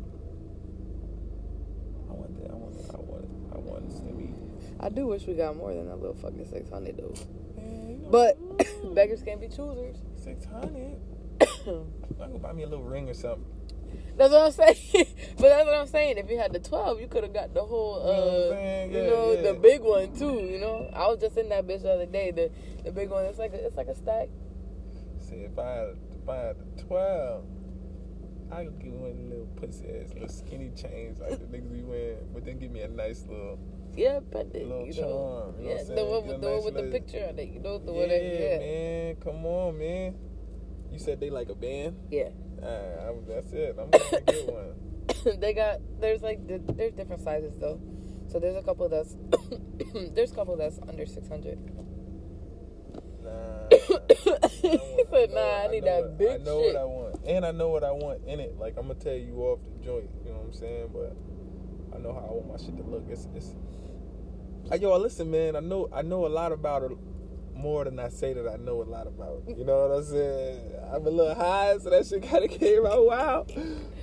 [2.09, 2.51] I want that.
[2.51, 2.91] I want it.
[2.93, 3.31] I want it.
[3.55, 4.35] I want it to be.
[4.81, 7.15] I do wish we got more than that little fucking 600 though.
[7.57, 8.39] Man, But
[8.95, 9.97] beggars can't be choosers.
[10.23, 10.99] six hundred.
[11.67, 11.87] I'm
[12.19, 13.45] gonna buy me a little ring or something.
[14.19, 15.07] That's what I'm saying.
[15.37, 16.19] but that's what I'm saying.
[16.19, 18.51] If you had the 12, you could have got the whole, You know what uh,
[18.51, 18.93] saying?
[18.93, 19.43] you know, yeah.
[19.43, 20.41] the big one too.
[20.41, 22.33] You know, I was just in that bitch the other day.
[22.33, 22.51] The
[22.85, 23.25] the big one.
[23.27, 24.29] It's like a, it's like a stack.
[25.21, 25.89] See if I had,
[26.21, 27.45] if I had the twelve,
[28.51, 31.83] I could give one of little pussy ass little skinny chains like the niggas be
[31.83, 33.59] wearing, but then give me a nice little.
[33.95, 36.75] Yeah, but the, Little you charm, know, you yeah, the one with the nice with
[36.75, 37.49] the picture on it.
[37.49, 40.15] You know, the yeah, one that, yeah, man, come on, man.
[40.93, 41.97] You said they like a band.
[42.11, 42.29] yeah.
[42.67, 43.77] I'm- that's it.
[43.79, 45.39] I'm gonna get one.
[45.41, 47.81] they got there's like there's different sizes though.
[48.29, 49.17] So there's a couple that's
[50.15, 51.59] there's a couple that's under six hundred.
[53.23, 53.69] Nah.
[54.51, 57.47] he said, "Nah, I need that what- big I know shit." what I want, and
[57.47, 58.59] I know what I want in it.
[58.59, 60.11] Like I'm gonna tell you off the joint.
[60.25, 60.91] You know what I'm saying?
[60.93, 61.17] But
[61.97, 63.05] I know how I want my shit to look.
[63.09, 63.55] It's it's.
[64.71, 65.57] Uh, Yo, listen, man.
[65.57, 66.93] I know I know a lot about it
[67.59, 69.43] more than I say that I know a lot about.
[69.49, 70.61] You know what I'm saying?
[70.93, 73.53] I'm a little high, so that shit kind of came out wild.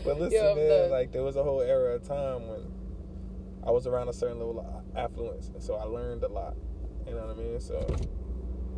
[0.03, 0.91] But listen, Yo, man.
[0.91, 2.61] Like there was a whole era of time when
[3.65, 6.55] I was around a certain level of affluence, and so I learned a lot.
[7.07, 7.59] You know what I mean?
[7.61, 7.79] So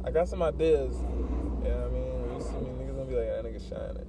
[0.05, 0.95] I got some ideas.
[0.95, 2.21] You know what I mean?
[2.21, 4.07] When you see me, niggas gonna be like, that nigga shining.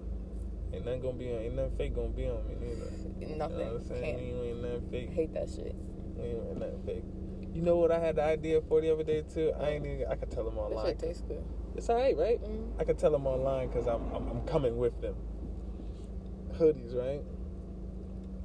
[0.72, 2.85] Ain't nothing gonna be on, ain't nothing fake gonna be on me neither.
[2.85, 3.16] Nothing.
[3.20, 4.04] You know what I'm saying?
[4.04, 4.40] Can't.
[4.40, 5.11] We ain't nothing fake.
[5.11, 5.74] hate that shit.
[6.14, 7.04] We ain't nothing fake.
[7.59, 9.53] You know what I had the idea for the other day too?
[9.59, 10.87] I ain't even, I could tell them That online.
[10.87, 11.42] shit tastes good.
[11.75, 12.40] It's alright, right?
[12.40, 12.68] Mm.
[12.79, 15.16] I could tell them online because I'm, I'm I'm coming with them.
[16.53, 17.21] Hoodies, right?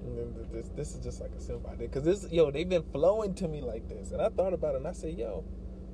[0.01, 2.81] And then this this is just like a simple idea because this yo they've been
[2.91, 5.43] flowing to me like this, and I thought about it and I said, yo,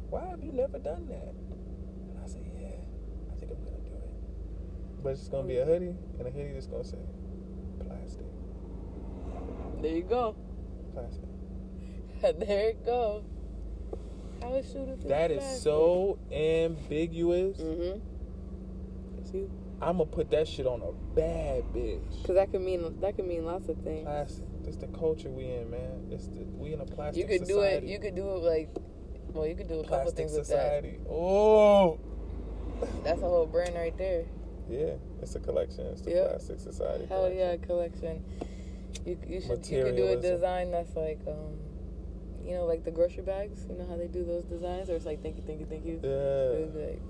[0.09, 1.33] why have you never done that?
[1.35, 2.67] And I said, yeah,
[3.33, 5.03] I think I'm gonna do it.
[5.03, 7.03] But it's gonna be a hoodie and a hoodie that's gonna say
[7.85, 8.25] plastic,
[9.81, 10.37] There you go.
[10.93, 11.28] plastic.
[12.39, 13.23] there it go.
[14.41, 14.95] How is shooter?
[15.07, 17.57] That is so ambiguous.
[17.57, 18.01] Mhm.
[19.19, 19.31] It's.
[19.81, 22.25] I'm gonna put that shit on a bad bitch.
[22.25, 24.03] Cause that could mean that could mean lots of things.
[24.03, 24.45] Plastic.
[24.63, 26.07] This the culture we in, man.
[26.11, 27.79] It's the we in a plastic You could society.
[27.81, 27.91] do it.
[27.93, 28.69] You could do it like.
[29.33, 30.83] Well, you could do a couple plastic things with that.
[31.09, 31.99] Oh.
[33.03, 34.25] That's a whole brand right there.
[34.69, 34.93] yeah.
[35.21, 35.85] It's a collection.
[35.87, 36.27] It's the Yeah.
[36.29, 37.05] plastic society.
[37.05, 37.37] Hell collection.
[37.39, 38.23] yeah, collection.
[39.05, 41.57] You you should you could do a design that's like um,
[42.49, 43.67] you know, like the grocery bags.
[43.69, 45.85] You know how they do those designs, or it's like thank you, thank you, thank
[45.85, 45.99] you.
[46.01, 46.87] Yeah.
[46.87, 47.01] like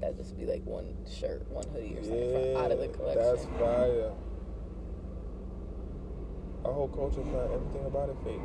[0.00, 2.54] that'd just be like one shirt, one hoodie, or something Yeah.
[2.54, 3.22] from, out of the collection.
[3.22, 4.12] That's fire.
[6.66, 8.40] Our whole culture, man, everything about it fake.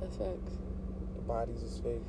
[0.00, 0.58] That's facts.
[1.16, 2.00] The bodies is fake.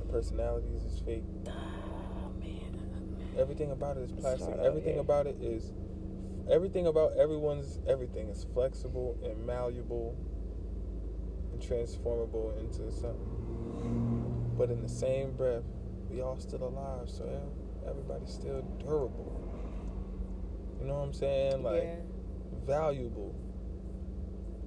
[0.00, 1.24] The personalities is fake.
[1.46, 3.28] Oh man.
[3.36, 4.56] Everything about it is plastic.
[4.58, 5.02] Everything here.
[5.02, 5.72] about it is
[6.50, 10.16] everything about everyone's everything is flexible and malleable
[11.60, 14.54] transformable into something.
[14.56, 15.64] But in the same breath,
[16.10, 17.24] we all still alive, so
[17.88, 19.36] everybody's still durable.
[20.80, 21.62] You know what I'm saying?
[21.62, 21.96] Like yeah.
[22.66, 23.34] valuable.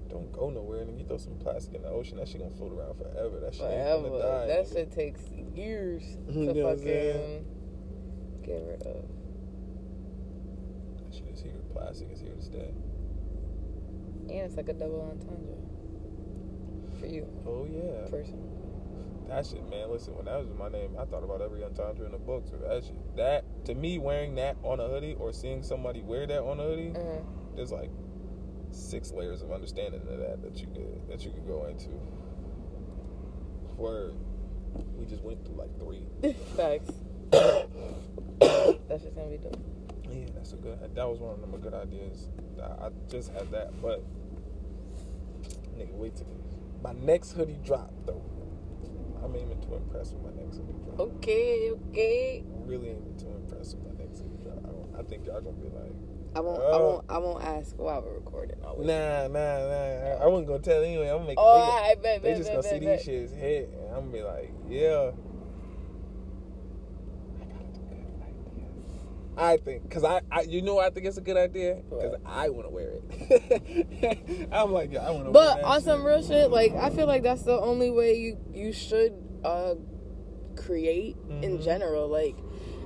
[0.10, 2.54] Don't go nowhere, and if you throw some plastic in the ocean, that shit gonna
[2.56, 3.40] float around forever.
[3.40, 4.10] That shit ain't Forever.
[4.10, 4.46] gonna die.
[4.48, 4.74] that nigga.
[4.74, 5.22] shit takes
[5.56, 7.46] years to You know what I'm saying?
[7.46, 9.06] fucking get rid of.
[11.04, 11.54] That shit is here.
[11.74, 12.74] Plastic is here to stay.
[14.30, 15.56] And it's like a double entendre
[17.04, 18.10] for you, Oh yeah.
[18.10, 18.40] person.
[19.28, 19.90] That shit, man.
[19.90, 22.46] Listen, when that was my name, I thought about every entendre in the book.
[22.50, 26.28] So that shit, that to me, wearing that on a hoodie or seeing somebody wear
[26.28, 27.24] that on a hoodie, Mhm.
[27.56, 27.90] there's like
[28.72, 31.90] six layers of understanding of that that you could that you could go into.
[33.78, 34.14] Word,
[34.98, 36.06] we just went through like three.
[36.56, 36.92] Facts.
[37.32, 39.58] That's just gonna be dope.
[40.12, 40.78] Yeah, that's a good.
[40.96, 42.30] That was one of them good ideas.
[42.62, 44.04] I I just had that, but
[45.78, 46.28] nigga, wait till
[46.84, 48.22] my next hoodie drop though.
[49.24, 51.00] I'm aiming to impress with my next hoodie drop.
[51.00, 52.44] Okay, okay.
[52.46, 54.60] I'm really aiming to impress with my next hoodie drop.
[54.66, 55.96] I, I think y'all gonna be like,
[56.36, 56.60] I won't.
[56.60, 56.84] I Oh.
[56.90, 57.06] won't.
[57.10, 58.58] I won't ask while we're recording.
[58.76, 58.88] Wait.
[58.88, 60.20] nah, nah, nah.
[60.20, 61.08] I, I wasn't gonna tell anyway.
[61.10, 61.38] I'm gonna make.
[61.40, 62.22] Oh, they, I bet.
[62.22, 64.52] they bet, just bet, gonna see bet, these shits hit, and I'm gonna be like,
[64.68, 65.12] yeah.
[67.40, 67.94] I got a good
[68.28, 69.33] idea.
[69.44, 72.48] I think, cause I, I, you know, I think it's a good idea, cause I
[72.50, 74.48] want to wear it.
[74.54, 75.32] I'm like, yeah, I want to.
[75.32, 75.84] But on shit.
[75.84, 79.76] some real shit, like I feel like that's the only way you you should uh
[80.56, 81.64] create in Mhm.
[81.64, 82.08] general.
[82.08, 82.38] Like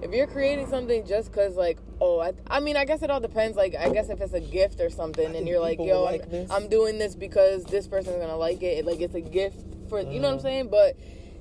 [0.02, 3.20] if you're creating something just cause like oh I, I mean I guess it all
[3.20, 3.56] depends.
[3.56, 6.48] Like I guess if it's a gift or something and you're like yo will I'm.
[6.50, 8.84] I'm doing this because this person's gonna like it.
[8.86, 10.42] Like it's a gift for you know what I'm Mhm.
[10.42, 10.68] saying.
[10.70, 10.96] But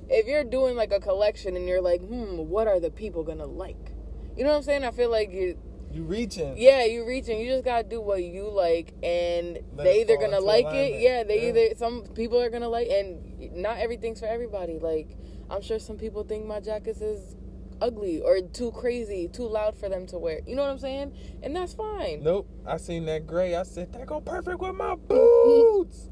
[0.09, 3.47] if you're doing like a collection and you're like hmm what are the people gonna
[3.47, 3.93] like?
[4.37, 4.83] You know what I'm saying?
[4.83, 5.57] I feel like you
[5.91, 6.55] you reaching.
[6.57, 7.39] yeah, you reaching.
[7.39, 11.01] You just gotta do what you like, and Let they either gonna like it.
[11.01, 11.49] Yeah, they Yeah.
[11.49, 14.77] either some people are gonna like, and not everything's for everybody.
[14.79, 15.17] Like
[15.49, 17.35] I'm sure some people think my jackets is
[17.81, 20.41] ugly or too crazy, too loud for them to wear.
[20.45, 21.13] You know what I'm saying?
[21.41, 22.21] And that's fine.
[22.23, 22.47] Nope.
[22.65, 23.55] I seen that gray.
[23.55, 26.09] I said that go perfect with my boots.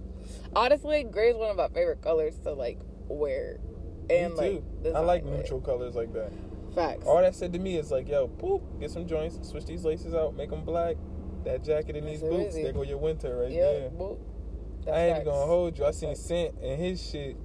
[0.56, 3.60] Honestly, gray is one of my favorite colors to like wear,
[4.10, 4.94] and Me like too.
[4.96, 6.32] I like neutral colors like that.
[6.76, 7.06] Facts.
[7.06, 10.14] All that said to me is like, yo, poop, get some joints, switch these laces
[10.14, 10.96] out, make them black.
[11.46, 12.64] That jacket and these That's boots, easy.
[12.64, 13.90] there go your winter right yeah, there.
[13.92, 14.18] boop.
[14.88, 15.86] I ain't That's gonna hold you.
[15.86, 16.22] I seen Facts.
[16.22, 17.38] Scent and his shit.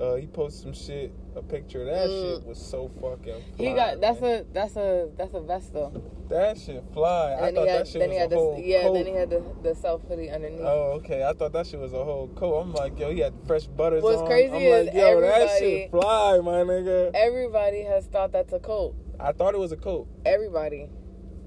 [0.00, 2.36] Uh, he posted some shit a picture of that Mm.
[2.38, 3.42] shit was so fucking.
[3.56, 4.40] Fly, He got that's man.
[4.40, 5.92] a that's a that's a vest though.
[6.28, 7.32] that shit fly.
[7.32, 8.94] I And thought he had that shit was a the whole yeah coat.
[8.94, 10.60] then he had the the self hoodie underneath.
[10.62, 11.24] Oh, okay.
[11.24, 12.56] I thought that shit was a whole coat.
[12.60, 14.26] I'm like, yo, he had fresh butters What's on.
[14.26, 17.10] crazy I'm is like, yo, that shit fly, my nigga.
[17.14, 18.94] Everybody has thought that's a coat.
[19.20, 20.08] I thought it was a coat.
[20.24, 20.88] Everybody.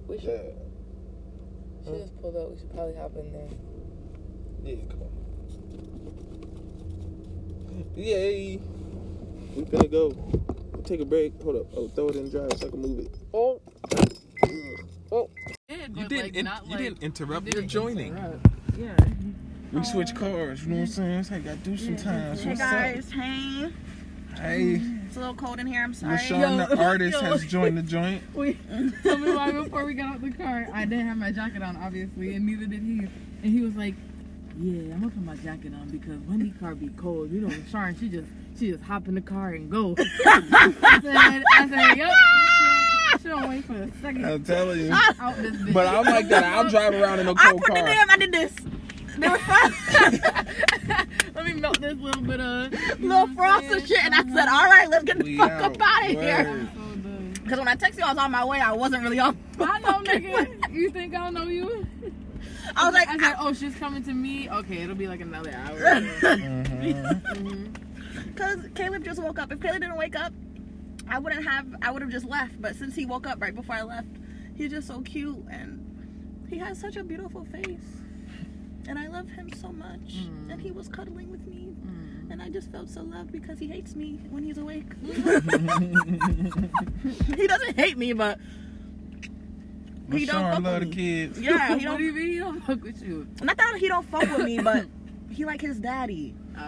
[0.08, 1.86] We should, Yeah.
[1.86, 2.52] should just pulled up.
[2.52, 3.49] We should probably hop in there.
[4.63, 5.10] Yeah, come on.
[7.95, 8.60] Yay.
[9.56, 10.10] We gonna go.
[10.74, 11.42] We'll take a break.
[11.42, 11.66] Hold up.
[11.76, 13.16] Oh, throw it in drive so I can move it.
[13.34, 13.62] Oh.
[15.12, 15.30] Oh.
[15.70, 16.36] You didn't.
[16.36, 17.54] in- you didn't interrupt.
[17.54, 18.16] You're joining.
[18.78, 18.96] Yeah.
[19.72, 20.64] We switch cars.
[20.64, 21.16] You know what I'm saying?
[21.16, 22.42] That's how you gotta do sometimes.
[22.42, 23.66] Hey What's guys, hey.
[23.66, 23.72] up?
[24.40, 25.84] Hey, It's a little cold in here.
[25.84, 26.18] I'm sorry.
[26.18, 28.24] Rashawn, the artist, has joined the joint.
[28.34, 28.58] Wait,
[29.04, 31.76] tell me why before we got out the car, I didn't have my jacket on,
[31.78, 33.00] obviously, and neither did he.
[33.00, 33.96] And he was like,
[34.58, 37.54] "Yeah, I'm gonna put my jacket on because when the car be cold, you know,
[37.70, 38.28] Sharon, she just
[38.60, 43.22] she just hop in the car and go." I said, "I said, yep." She don't,
[43.22, 44.26] she don't wait for a second.
[44.26, 44.91] I'm telling you.
[44.93, 45.74] out this bitch.
[45.74, 46.43] But I'm like that.
[46.43, 47.78] I'll drive around in a I cold car.
[47.78, 48.06] I put the car.
[48.06, 48.10] damn.
[48.10, 48.54] I did this.
[49.17, 49.41] There was
[51.36, 54.65] Let me melt this little bit of little frost and shit, and I said, "All
[54.65, 55.63] right, let's get the We fuck out.
[55.76, 56.69] up out of here." Word.
[56.74, 57.34] So done.
[57.43, 58.60] Because when I texted you, I was on my way.
[58.62, 59.38] I wasn't really on.
[59.60, 60.72] I know, nigga.
[60.72, 61.86] You think I don't know you?
[62.76, 64.50] I was like, I said, "Oh, she's coming to me.
[64.50, 65.78] Okay, it'll be like another hour."
[66.30, 67.76] Mhm.
[68.39, 69.52] Because Caleb just woke up.
[69.52, 70.32] If Caleb didn't wake up,
[71.10, 71.65] I wouldn't have.
[71.82, 72.62] I would have just left.
[72.62, 74.08] But since he woke up right before I left,
[74.56, 77.82] he's just so cute and he has such a beautiful face.
[78.88, 79.99] And I love him so much.
[79.99, 80.52] Mm.
[80.54, 81.75] And he was cuddling with me.
[81.86, 82.32] Mm.
[82.32, 84.93] And I just felt so loved because he hates me when he's awake.
[85.04, 85.13] he
[87.47, 88.39] doesn't hate me, but
[90.12, 91.39] He don't Rashawn fuck love the with kids.
[91.41, 92.02] yeah, he what do don't.
[92.04, 93.28] you mean he don't fuck with you?
[93.41, 94.86] Not that he don't fuck with me, but
[95.30, 96.34] he like his daddy.
[96.58, 96.62] Oh, okay.
[96.62, 96.65] he,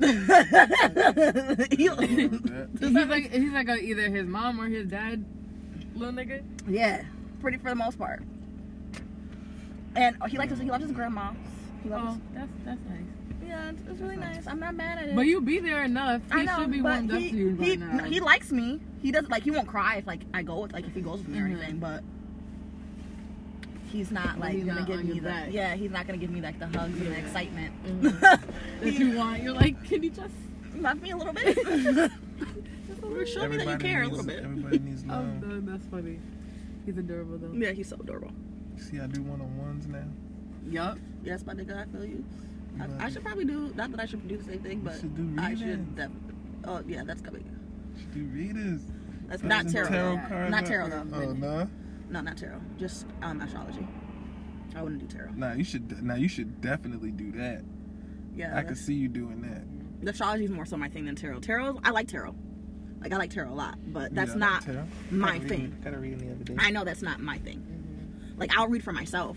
[1.70, 5.24] He's like he's like a, either his mom or his dad,
[5.94, 6.42] little nigga.
[6.68, 7.02] yeah,
[7.40, 8.22] pretty for the most part.
[9.96, 11.32] And he likes his, he loves his grandma.
[11.82, 12.16] He loves.
[12.16, 13.00] Oh, that's that's nice.
[13.46, 14.46] Yeah, it's, it's really nice.
[14.46, 15.16] I'm not mad at it.
[15.16, 16.22] But you be there enough.
[16.32, 18.04] He I know, should be warmed up he, to you he, now.
[18.04, 18.80] he likes me.
[19.02, 19.42] He doesn't like.
[19.42, 21.42] He won't cry if like I go with like if he goes with me or
[21.42, 21.56] Mhm.
[21.56, 21.78] anything.
[21.78, 22.02] But
[23.90, 25.48] he's not like he's gonna not give me the back.
[25.52, 25.74] yeah.
[25.74, 27.16] He's not gonna give me like the hugs and the Yeah.
[27.16, 27.74] excitement.
[27.84, 28.40] Mhm.
[28.80, 29.42] that you want.
[29.42, 30.34] You're like, can you just?
[30.76, 31.56] Love me a little bit.
[31.56, 34.42] Just a little- Show me that you care a little bit.
[34.42, 35.42] Everybody needs Oh, love.
[35.42, 36.18] no, that's funny.
[36.86, 37.52] He's adorable though.
[37.52, 38.30] Yeah, he's so adorable.
[38.78, 40.04] See, I do one on ones now.
[40.68, 40.98] Yup.
[41.22, 42.24] Yes, my nigga, I feel you.
[42.76, 44.94] You I, I should probably do not that I should do the same thing, but
[45.00, 45.60] should do I readings.
[45.60, 46.34] should definitely.
[46.64, 47.44] Oh yeah, that's coming.
[47.98, 48.80] should do readers.
[49.28, 49.88] That's not tarot.
[49.88, 51.04] tarot Not tarot though.
[51.14, 51.68] Oh no.
[52.08, 52.60] No, not tarot.
[52.78, 53.86] Just um astrology.
[54.74, 55.32] I wouldn't do tarot.
[55.32, 56.02] Nah, you should.
[56.02, 57.62] Nah, you should definitely do that.
[58.34, 59.62] Yeah, I could see you doing that.
[60.04, 61.40] the astrology is more so my thing than tarot.
[61.40, 62.34] Tarot, I like tarot.
[63.00, 64.86] Like I like tarot a lot, but that's Yeah, not tarot.
[65.10, 65.76] my Gotta read- thing.
[65.84, 66.56] Gotta read the other day.
[66.58, 67.58] I know that's not my thing.
[67.58, 68.38] Mm-hmm.
[68.40, 69.36] Like I'll read for myself,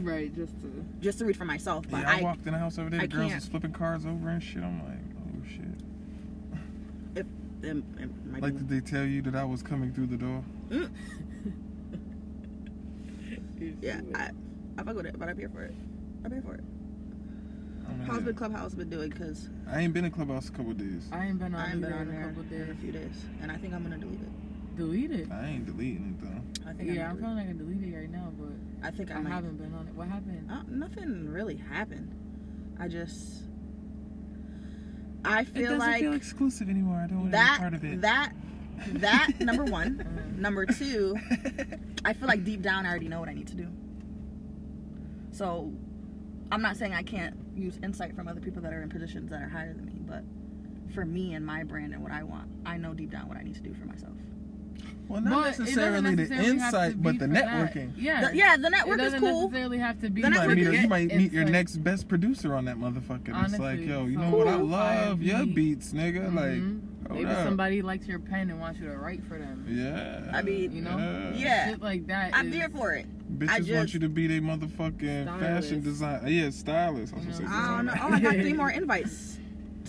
[0.00, 0.32] Right.
[0.34, 0.84] Just to.
[1.00, 1.86] just to read for myself.
[1.90, 3.00] But yeah, I, I, walked in the house over there.
[3.00, 3.34] I The girls can't.
[3.42, 4.62] was flipping cards over and shit.
[4.62, 5.64] I'm like, oh shit.
[7.16, 7.26] it,
[7.66, 7.84] it
[8.30, 10.44] might Like, be- did they tell you that I was coming through the door?
[13.80, 14.30] yeah, I,
[14.78, 15.74] I fuck with it, but I'm here for it.
[16.24, 16.64] I'm here for it.
[17.88, 18.26] I'm How's here.
[18.26, 19.10] the clubhouse been doing?
[19.10, 21.08] Cause I ain't been in clubhouse a couple days.
[21.12, 21.60] I ain't been on.
[21.60, 23.74] I ain't been on in a there couple in a few days, and I think
[23.74, 24.76] I'm gonna delete it.
[24.76, 25.32] Delete it.
[25.32, 26.70] I ain't deleting it though.
[26.70, 28.90] I think Yeah, I'm I'm feeling like I can delete it right now, but I
[28.90, 29.94] think I, I haven't been on it.
[29.94, 30.48] What happened?
[30.50, 32.14] Uh, nothing really happened.
[32.78, 33.42] I just
[35.24, 36.98] I It feel doesn't like feel exclusive anymore.
[36.98, 38.00] I don't want to that be part of it.
[38.02, 38.32] that
[38.94, 40.34] that number one.
[40.38, 41.16] Number two,
[42.04, 43.66] I feel like deep down I already know what I need to do.
[45.32, 45.72] So
[46.50, 49.42] I'm not saying I can't use insight from other people that are in positions that
[49.42, 50.22] are higher than me, but
[50.94, 53.42] for me and my brand and what I want, I know deep down what I
[53.42, 54.12] need to do for myself.
[55.08, 57.44] well, not it doesn't necessarily the necessarily have to insight, but the for that.
[57.74, 57.92] networking.
[57.96, 58.28] Yeah.
[58.30, 59.42] The- yeah, the network is doesn't cool.
[59.48, 60.22] necessarily have to be.
[60.22, 61.52] The You might, meet, is- you might meet your insight.
[61.52, 63.28] next best producer on that motherfucker.
[63.28, 64.48] it's like, Honestly, yo, you so know what?
[64.48, 65.52] I love your R&B.
[65.52, 66.32] beats, nigga.
[66.34, 66.80] Like, Mhm.
[67.08, 67.44] hold Maybe up.
[67.44, 69.66] somebody likes your pen and wants you to write for them.
[69.68, 70.30] Yeah.
[70.32, 71.32] I mean, You know?
[71.34, 71.70] Yeah.
[71.70, 72.30] Shit like that.
[72.34, 73.06] I'm is- there for it.
[73.36, 76.26] Bitches I want you to be their motherfucking fashion design.
[76.26, 77.12] Yeah, stylist.
[77.12, 77.44] I was You say?
[77.46, 77.92] I don't know.
[78.00, 79.38] Oh, I got three more invites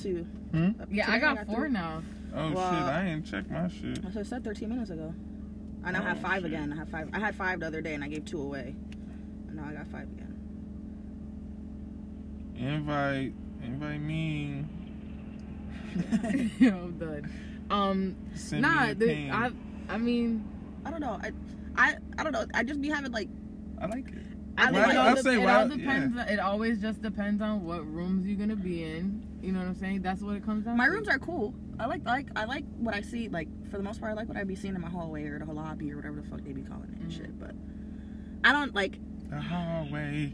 [0.01, 0.23] to.
[0.51, 0.71] Hmm?
[0.91, 1.69] Yeah, today I got four three.
[1.69, 2.03] now.
[2.35, 3.99] Oh Well- shit, I ain't checked my shit.
[4.05, 5.13] I said 13 minutes ago.
[5.83, 6.51] I now have five shit.
[6.51, 6.73] again.
[6.73, 7.09] I have five.
[7.13, 8.75] I had five the other day and I gave two away.
[9.47, 10.35] And now I got five again.
[12.57, 14.65] Invite, invite me.
[16.61, 17.31] I'm done.
[17.71, 19.29] Um, Send nah, me a the.
[19.31, 19.51] I,
[19.87, 20.43] I mean,
[20.85, 21.19] I don't know.
[21.23, 21.31] I,
[21.75, 22.45] I, I don't know.
[22.53, 23.29] I just be having like.
[23.81, 24.15] I like it.
[24.57, 26.17] I Well, think it I- all, de- it why- all depends.
[26.29, 29.25] It always just depends on what rooms you're gonna be in.
[29.41, 30.01] You know what I'm saying?
[30.01, 30.75] That's what it comes down.
[30.75, 30.91] My to.
[30.91, 31.53] rooms are cool.
[31.79, 33.29] I like like I like what I see.
[33.29, 35.39] Like for the most part, I like what I be seeing in my hallway or
[35.39, 37.15] the lobby or whatever the fuck they be calling it and Mhm.
[37.15, 37.39] shit.
[37.39, 37.55] But
[38.43, 38.99] I don't like.
[39.29, 40.33] The hallway.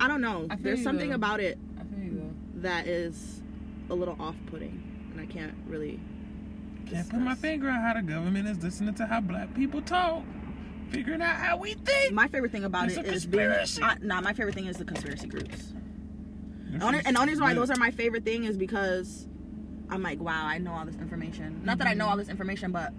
[0.00, 0.46] I don't know.
[0.50, 1.14] I There's something though.
[1.16, 2.60] about it I feel you though.
[2.68, 3.42] that is
[3.90, 6.00] a little off-putting, and I can't really.
[6.90, 10.22] Can't put my finger on how the government is listening to how black people talk,
[10.90, 12.12] figuring out how we think.
[12.14, 13.44] My favorite thing about It's it is being.
[13.50, 13.82] conspiracy.
[13.82, 15.56] Uh, nah, my favorite thing is the conspiracy groups.
[16.70, 18.56] This The only- is and the only reason why those are my favorite thing is
[18.56, 19.26] because
[19.90, 21.62] I'm like, wow, I know all this information.
[21.64, 22.92] Not that I know all this information, but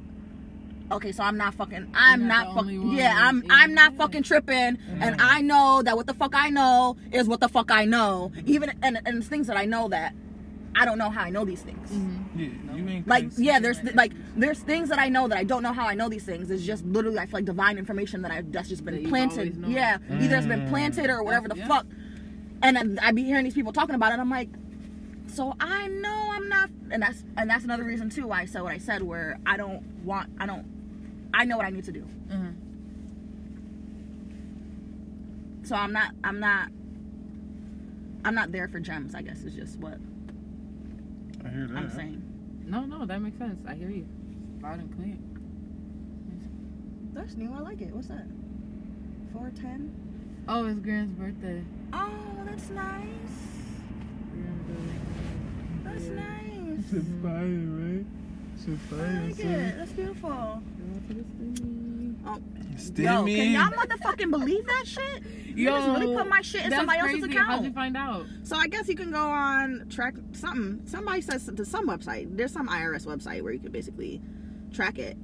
[0.92, 1.88] okay, so I'm not fucking.
[1.94, 2.92] I'm You're not, not fucking.
[2.94, 3.44] Yeah, I'm.
[3.50, 7.40] I'm not fucking tripping, and I know that what the fuck I know is what
[7.42, 8.32] the fuck I know.
[8.48, 10.14] Even and and things that I know that
[10.76, 11.90] I don't know how I know these things.
[11.92, 12.40] Mm-hmm.
[12.40, 15.64] Yeah, you ain't Like yeah, there's like there's things that I know that I don't
[15.64, 16.50] know how I know these things.
[16.52, 19.40] It's just literally I feel like divine information that I that's just been you've planted.
[19.40, 19.72] always known.
[19.72, 20.70] Yeah, either it's been Mm.
[20.70, 21.68] planted or whatever the Yeah.
[21.68, 21.86] fuck.
[22.62, 24.20] And then I be hearing these people talking about it.
[24.20, 24.50] I'm like,
[25.28, 28.62] so I know I'm not, and that's and that's another reason too why I said
[28.62, 29.02] what I said.
[29.02, 30.66] Where I don't want, I don't,
[31.34, 32.02] I know what I need to do.
[32.30, 32.52] Mm-hmm.
[35.64, 36.70] So I'm not, I'm not,
[38.26, 39.14] I'm not there for gems.
[39.16, 39.98] I guess is just what
[41.46, 41.78] I hear that.
[41.78, 42.22] I'm saying.
[42.66, 43.60] No, no, that makes sense.
[43.68, 44.08] I hear you.
[44.62, 45.18] Loud and clear.
[47.14, 47.52] That's new.
[47.54, 47.94] I like it.
[47.94, 48.26] What's that?
[49.34, 49.92] Four ten.
[50.48, 51.64] Oh, it's Grant's birthday.
[51.94, 52.10] Oh,
[52.46, 53.06] that's nice.
[55.84, 56.14] That's Yeah.
[56.14, 56.94] nice.
[56.94, 58.06] It's fire, right?
[58.56, 59.78] It's I fire, like it.
[59.78, 60.62] That's beautiful.
[62.24, 62.44] Going
[62.78, 63.04] to the.
[63.04, 65.24] Yo, can y'all motherfucking believe that shit?
[65.56, 67.48] You just really put my shit in that's somebody else's account.
[67.50, 68.26] How'd you find out?
[68.44, 70.82] So I guess you can go on track something.
[70.86, 72.36] Somebody says to some website.
[72.38, 74.22] There's some IRS website where you can basically
[74.74, 75.18] track it,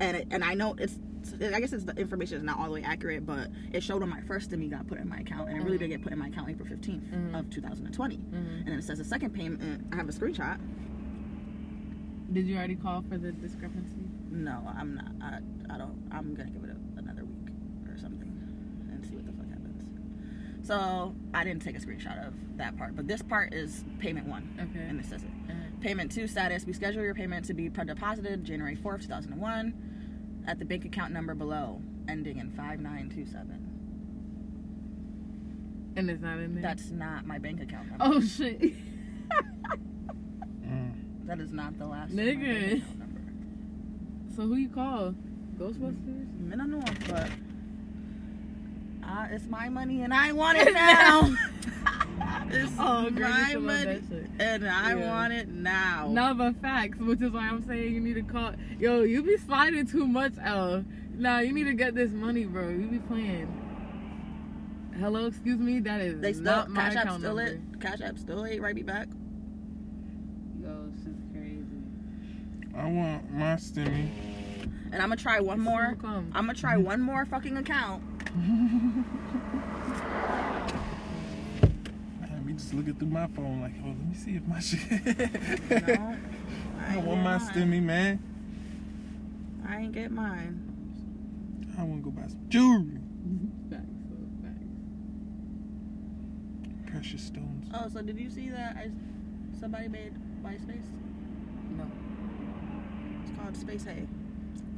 [0.00, 0.98] and it, and I know it's.
[1.40, 4.08] I guess it's the information is not all the way accurate, but it showed on
[4.08, 6.18] my first stimmy got put in my account, and it really did get put in
[6.18, 7.38] my account April 15th Mhm.
[7.38, 8.16] of 2020.
[8.16, 8.36] Mm-hmm.
[8.36, 9.86] And then it says the second payment.
[9.92, 10.58] I have a screenshot.
[12.32, 14.08] Did you already call for the discrepancy?
[14.32, 15.06] No, I'm not.
[15.22, 16.08] I, I don't.
[16.10, 17.54] I'm gonna give it a, another week
[17.88, 18.28] or something
[18.90, 19.84] and see what the fuck happens.
[20.66, 24.48] So I didn't take a screenshot of that part, but this part is payment one,
[24.60, 24.84] Okay.
[24.88, 25.28] and this says it.
[25.80, 29.32] Payment two status: We schedule your payment to be pre deposited January fourth, two thousand
[29.32, 29.74] and one,
[30.46, 33.68] at the bank account number below, ending in five nine two seven.
[35.96, 36.62] and it's not in there.
[36.62, 38.04] That's not my bank account number.
[38.16, 38.74] oh shit.
[41.24, 42.10] That is not the last.
[42.10, 42.82] of my bank Nigga.
[44.34, 45.14] So who you call?
[45.58, 46.52] Ghostbusters.
[46.52, 47.28] I don't know, but
[49.06, 51.36] uh, it's my money and I want it now.
[52.50, 54.02] it's Oh, girl, you my should money
[54.38, 55.10] and I Yeah.
[55.10, 56.08] want it now.
[56.10, 58.52] No, but facts, which is why I'm saying you need to call.
[58.78, 60.84] Yo, you be sliding too much, L.
[61.14, 62.68] Nah, you need to get this money, bro.
[62.68, 63.48] You be playing.
[64.98, 65.80] Hello, excuse me.
[65.80, 67.42] That is they still not my Cash App still number.
[67.52, 67.60] it.
[67.80, 69.08] Cash App still ain't right me back.
[70.62, 71.64] Yo, shit's crazy.
[72.76, 74.08] I want my stimmy.
[74.92, 75.96] And I'm gonna try one more.
[76.00, 76.30] Come.
[76.34, 76.84] I'm gonna try mm-hmm.
[76.84, 78.02] one more fucking account.
[82.20, 84.80] Man, me just looking through my phone like, oh, let me see if my shit.
[85.88, 86.16] No,
[86.80, 87.40] I ain't want my mine.
[87.40, 88.18] stimmy, man.
[89.66, 90.68] I ain't get mine.
[91.78, 92.98] I want to go buy some jewelry.
[93.70, 94.66] Facts, so facts.
[96.90, 97.70] Precious stones.
[97.74, 98.76] Oh, so did you see that?
[98.76, 98.90] I,
[99.58, 100.84] somebody made MySpace.
[103.52, 103.72] No.
[103.72, 104.06] It's called SpaceHey.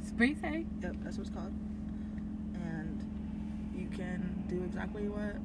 [0.07, 0.65] Space Hay?
[0.81, 1.53] Yep, that's what it's called.
[2.53, 3.01] And
[3.77, 5.35] you can do exactly what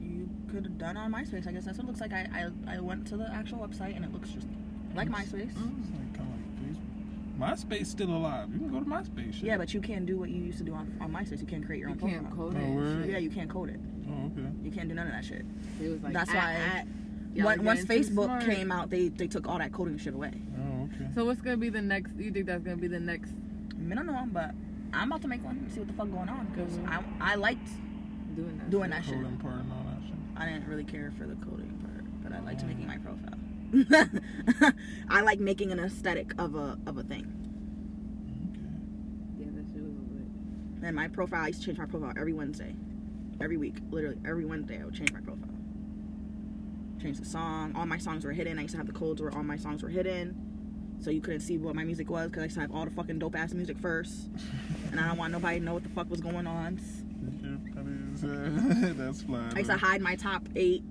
[0.00, 1.46] you could have done on MySpace.
[1.46, 2.12] I guess that's what it looks like.
[2.12, 4.46] I, I, I went to the actual website and it looks just
[4.94, 5.52] like MySpace.
[5.56, 7.78] Oh, it's like kind of like Facebook.
[7.80, 8.48] MySpace still alive.
[8.52, 9.34] You can go to MySpace.
[9.34, 9.44] Shit.
[9.44, 11.40] Yeah, but you can't do what you used to do on, on MySpace.
[11.40, 12.50] You can't create your You own can't profile.
[12.52, 12.64] code Oh, it.
[12.64, 13.06] and word?
[13.08, 13.80] Yeah, you can't code it.
[14.08, 14.48] Oh, okay.
[14.64, 15.44] You can't do none of that shit.
[15.82, 16.84] It was like, That's why
[17.34, 18.44] y'all When, once Facebook smart.
[18.44, 20.32] came out, they, they took all that coding shit away.
[21.12, 21.20] Okay.
[21.20, 22.16] So what's gonna be the next?
[22.16, 23.32] You think that's gonna be the next?
[23.90, 24.52] I don't know, but
[24.92, 26.88] I'm about to make one see what the fuck going on because Mhm.
[27.20, 27.68] I, I liked
[28.36, 28.70] Doing that.
[28.70, 29.14] doing that shit.
[29.14, 30.14] Coding part and all that shit.
[30.36, 32.66] I didn't really care for the coding part, but I liked Oh.
[32.66, 33.38] making my profile.
[35.08, 37.26] I like making an aesthetic of a of a thing.
[38.50, 39.44] Okay.
[39.44, 40.86] Yeah, that shit was lit.
[40.86, 42.74] And my profile, I used to change my profile every Wednesday,
[43.40, 44.80] every week, literally every Wednesday.
[44.80, 45.48] I would change my profile,
[47.00, 47.72] change the song.
[47.74, 48.58] All my songs were hidden.
[48.58, 50.34] I used to have the codes where all my songs were hidden,
[51.02, 52.90] so you couldn't see what my music was because I used to have all the
[52.90, 54.28] fucking dope ass music first,
[54.90, 56.80] and I don't want nobody to know what the fuck was going on.
[57.74, 59.50] That is, uh, that's fly.
[59.54, 60.82] I used to hide my top eight,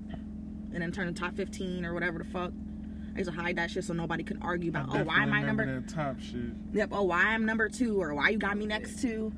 [0.74, 2.52] and then turn the top fifteen or whatever the fuck.
[3.14, 5.42] I used to hide that shit so nobody could argue about, oh, why am I
[5.42, 5.66] number?
[5.66, 6.52] that top shit?
[6.74, 6.90] Yep.
[6.94, 9.32] Oh, why I'm number two, or why you got me next to.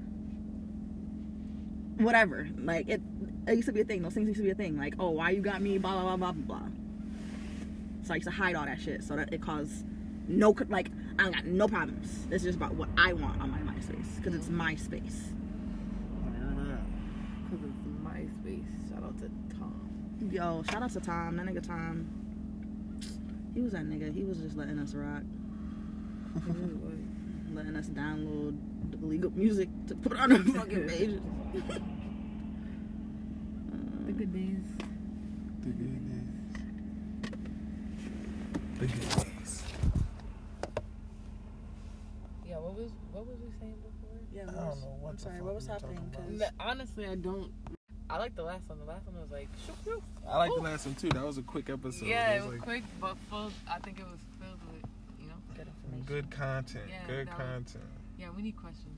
[1.97, 2.47] Whatever.
[2.57, 3.01] Like it.
[3.47, 4.01] It used to be a thing.
[4.01, 4.77] Those things used to be a thing.
[4.77, 5.77] Like, oh, why you got me?
[5.77, 6.67] Blah blah blah blah blah.
[8.03, 9.85] So I used to hide all that shit so that it caused
[10.27, 12.27] no like I got no problems.
[12.31, 15.29] It's just about what I want on my MySpace because it's my space.
[17.49, 18.89] Because it's MySpace.
[18.89, 19.89] Shout out to Tom.
[20.31, 21.35] Yo, shout out to Tom.
[21.37, 22.07] That nigga Tom.
[23.53, 24.13] He was that nigga.
[24.13, 25.21] He was just letting us rock,
[26.47, 26.79] Really
[27.53, 28.57] letting us download
[28.89, 31.21] the legal music to put on our fucking pages.
[34.05, 34.65] The good days.
[35.59, 36.23] The good days.
[38.79, 39.63] The good days.
[42.47, 42.57] Yeah,
[43.13, 44.17] what was we saying before?
[44.33, 46.35] Yeah, I don't know what I'm the sorry, fuck what was we were talking happening?
[46.37, 46.57] about.
[46.57, 47.51] 'Cause- Honestly, I don't.
[48.09, 48.79] I like the last one.
[48.79, 50.03] The last one was like, shoop, shoop.
[50.27, 51.09] I like the last one too.
[51.09, 52.05] That was a quick episode.
[52.07, 53.51] yeah, It it was like quick, but full.
[53.69, 54.83] I think it was filled with,
[55.21, 55.35] you know.
[55.55, 56.05] Good information.
[56.05, 56.85] Good content.
[56.89, 57.83] Yeah, good that was- content.
[58.19, 58.89] Yeah, we need questions.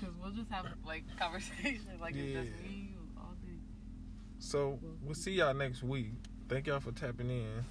[0.00, 3.58] Cause we'll just have like conversations, like it's just me you all day.
[4.38, 6.12] So we'll see y'all next week.
[6.48, 7.64] Thank y'all for tapping in.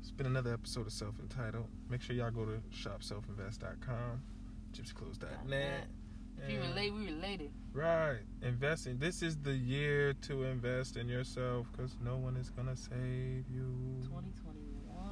[0.00, 1.66] It's been another episode of Self Entitled.
[1.88, 4.22] Make sure y'all go to shopselfinvest.com,
[4.72, 5.86] gypsyclothes.net.
[6.42, 7.50] If you relate, we related.
[7.72, 8.20] Right.
[8.42, 8.98] Investing.
[8.98, 13.44] This is the year to invest in yourself because no one is going to save
[13.52, 13.74] you.
[14.04, 15.06] 2021.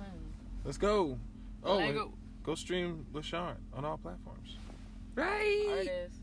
[0.64, 1.18] Let's go.
[1.64, 2.12] Oh, go.
[2.42, 4.56] go stream LaShawn on all platforms.
[5.14, 5.66] Right.
[5.70, 6.20] Artists.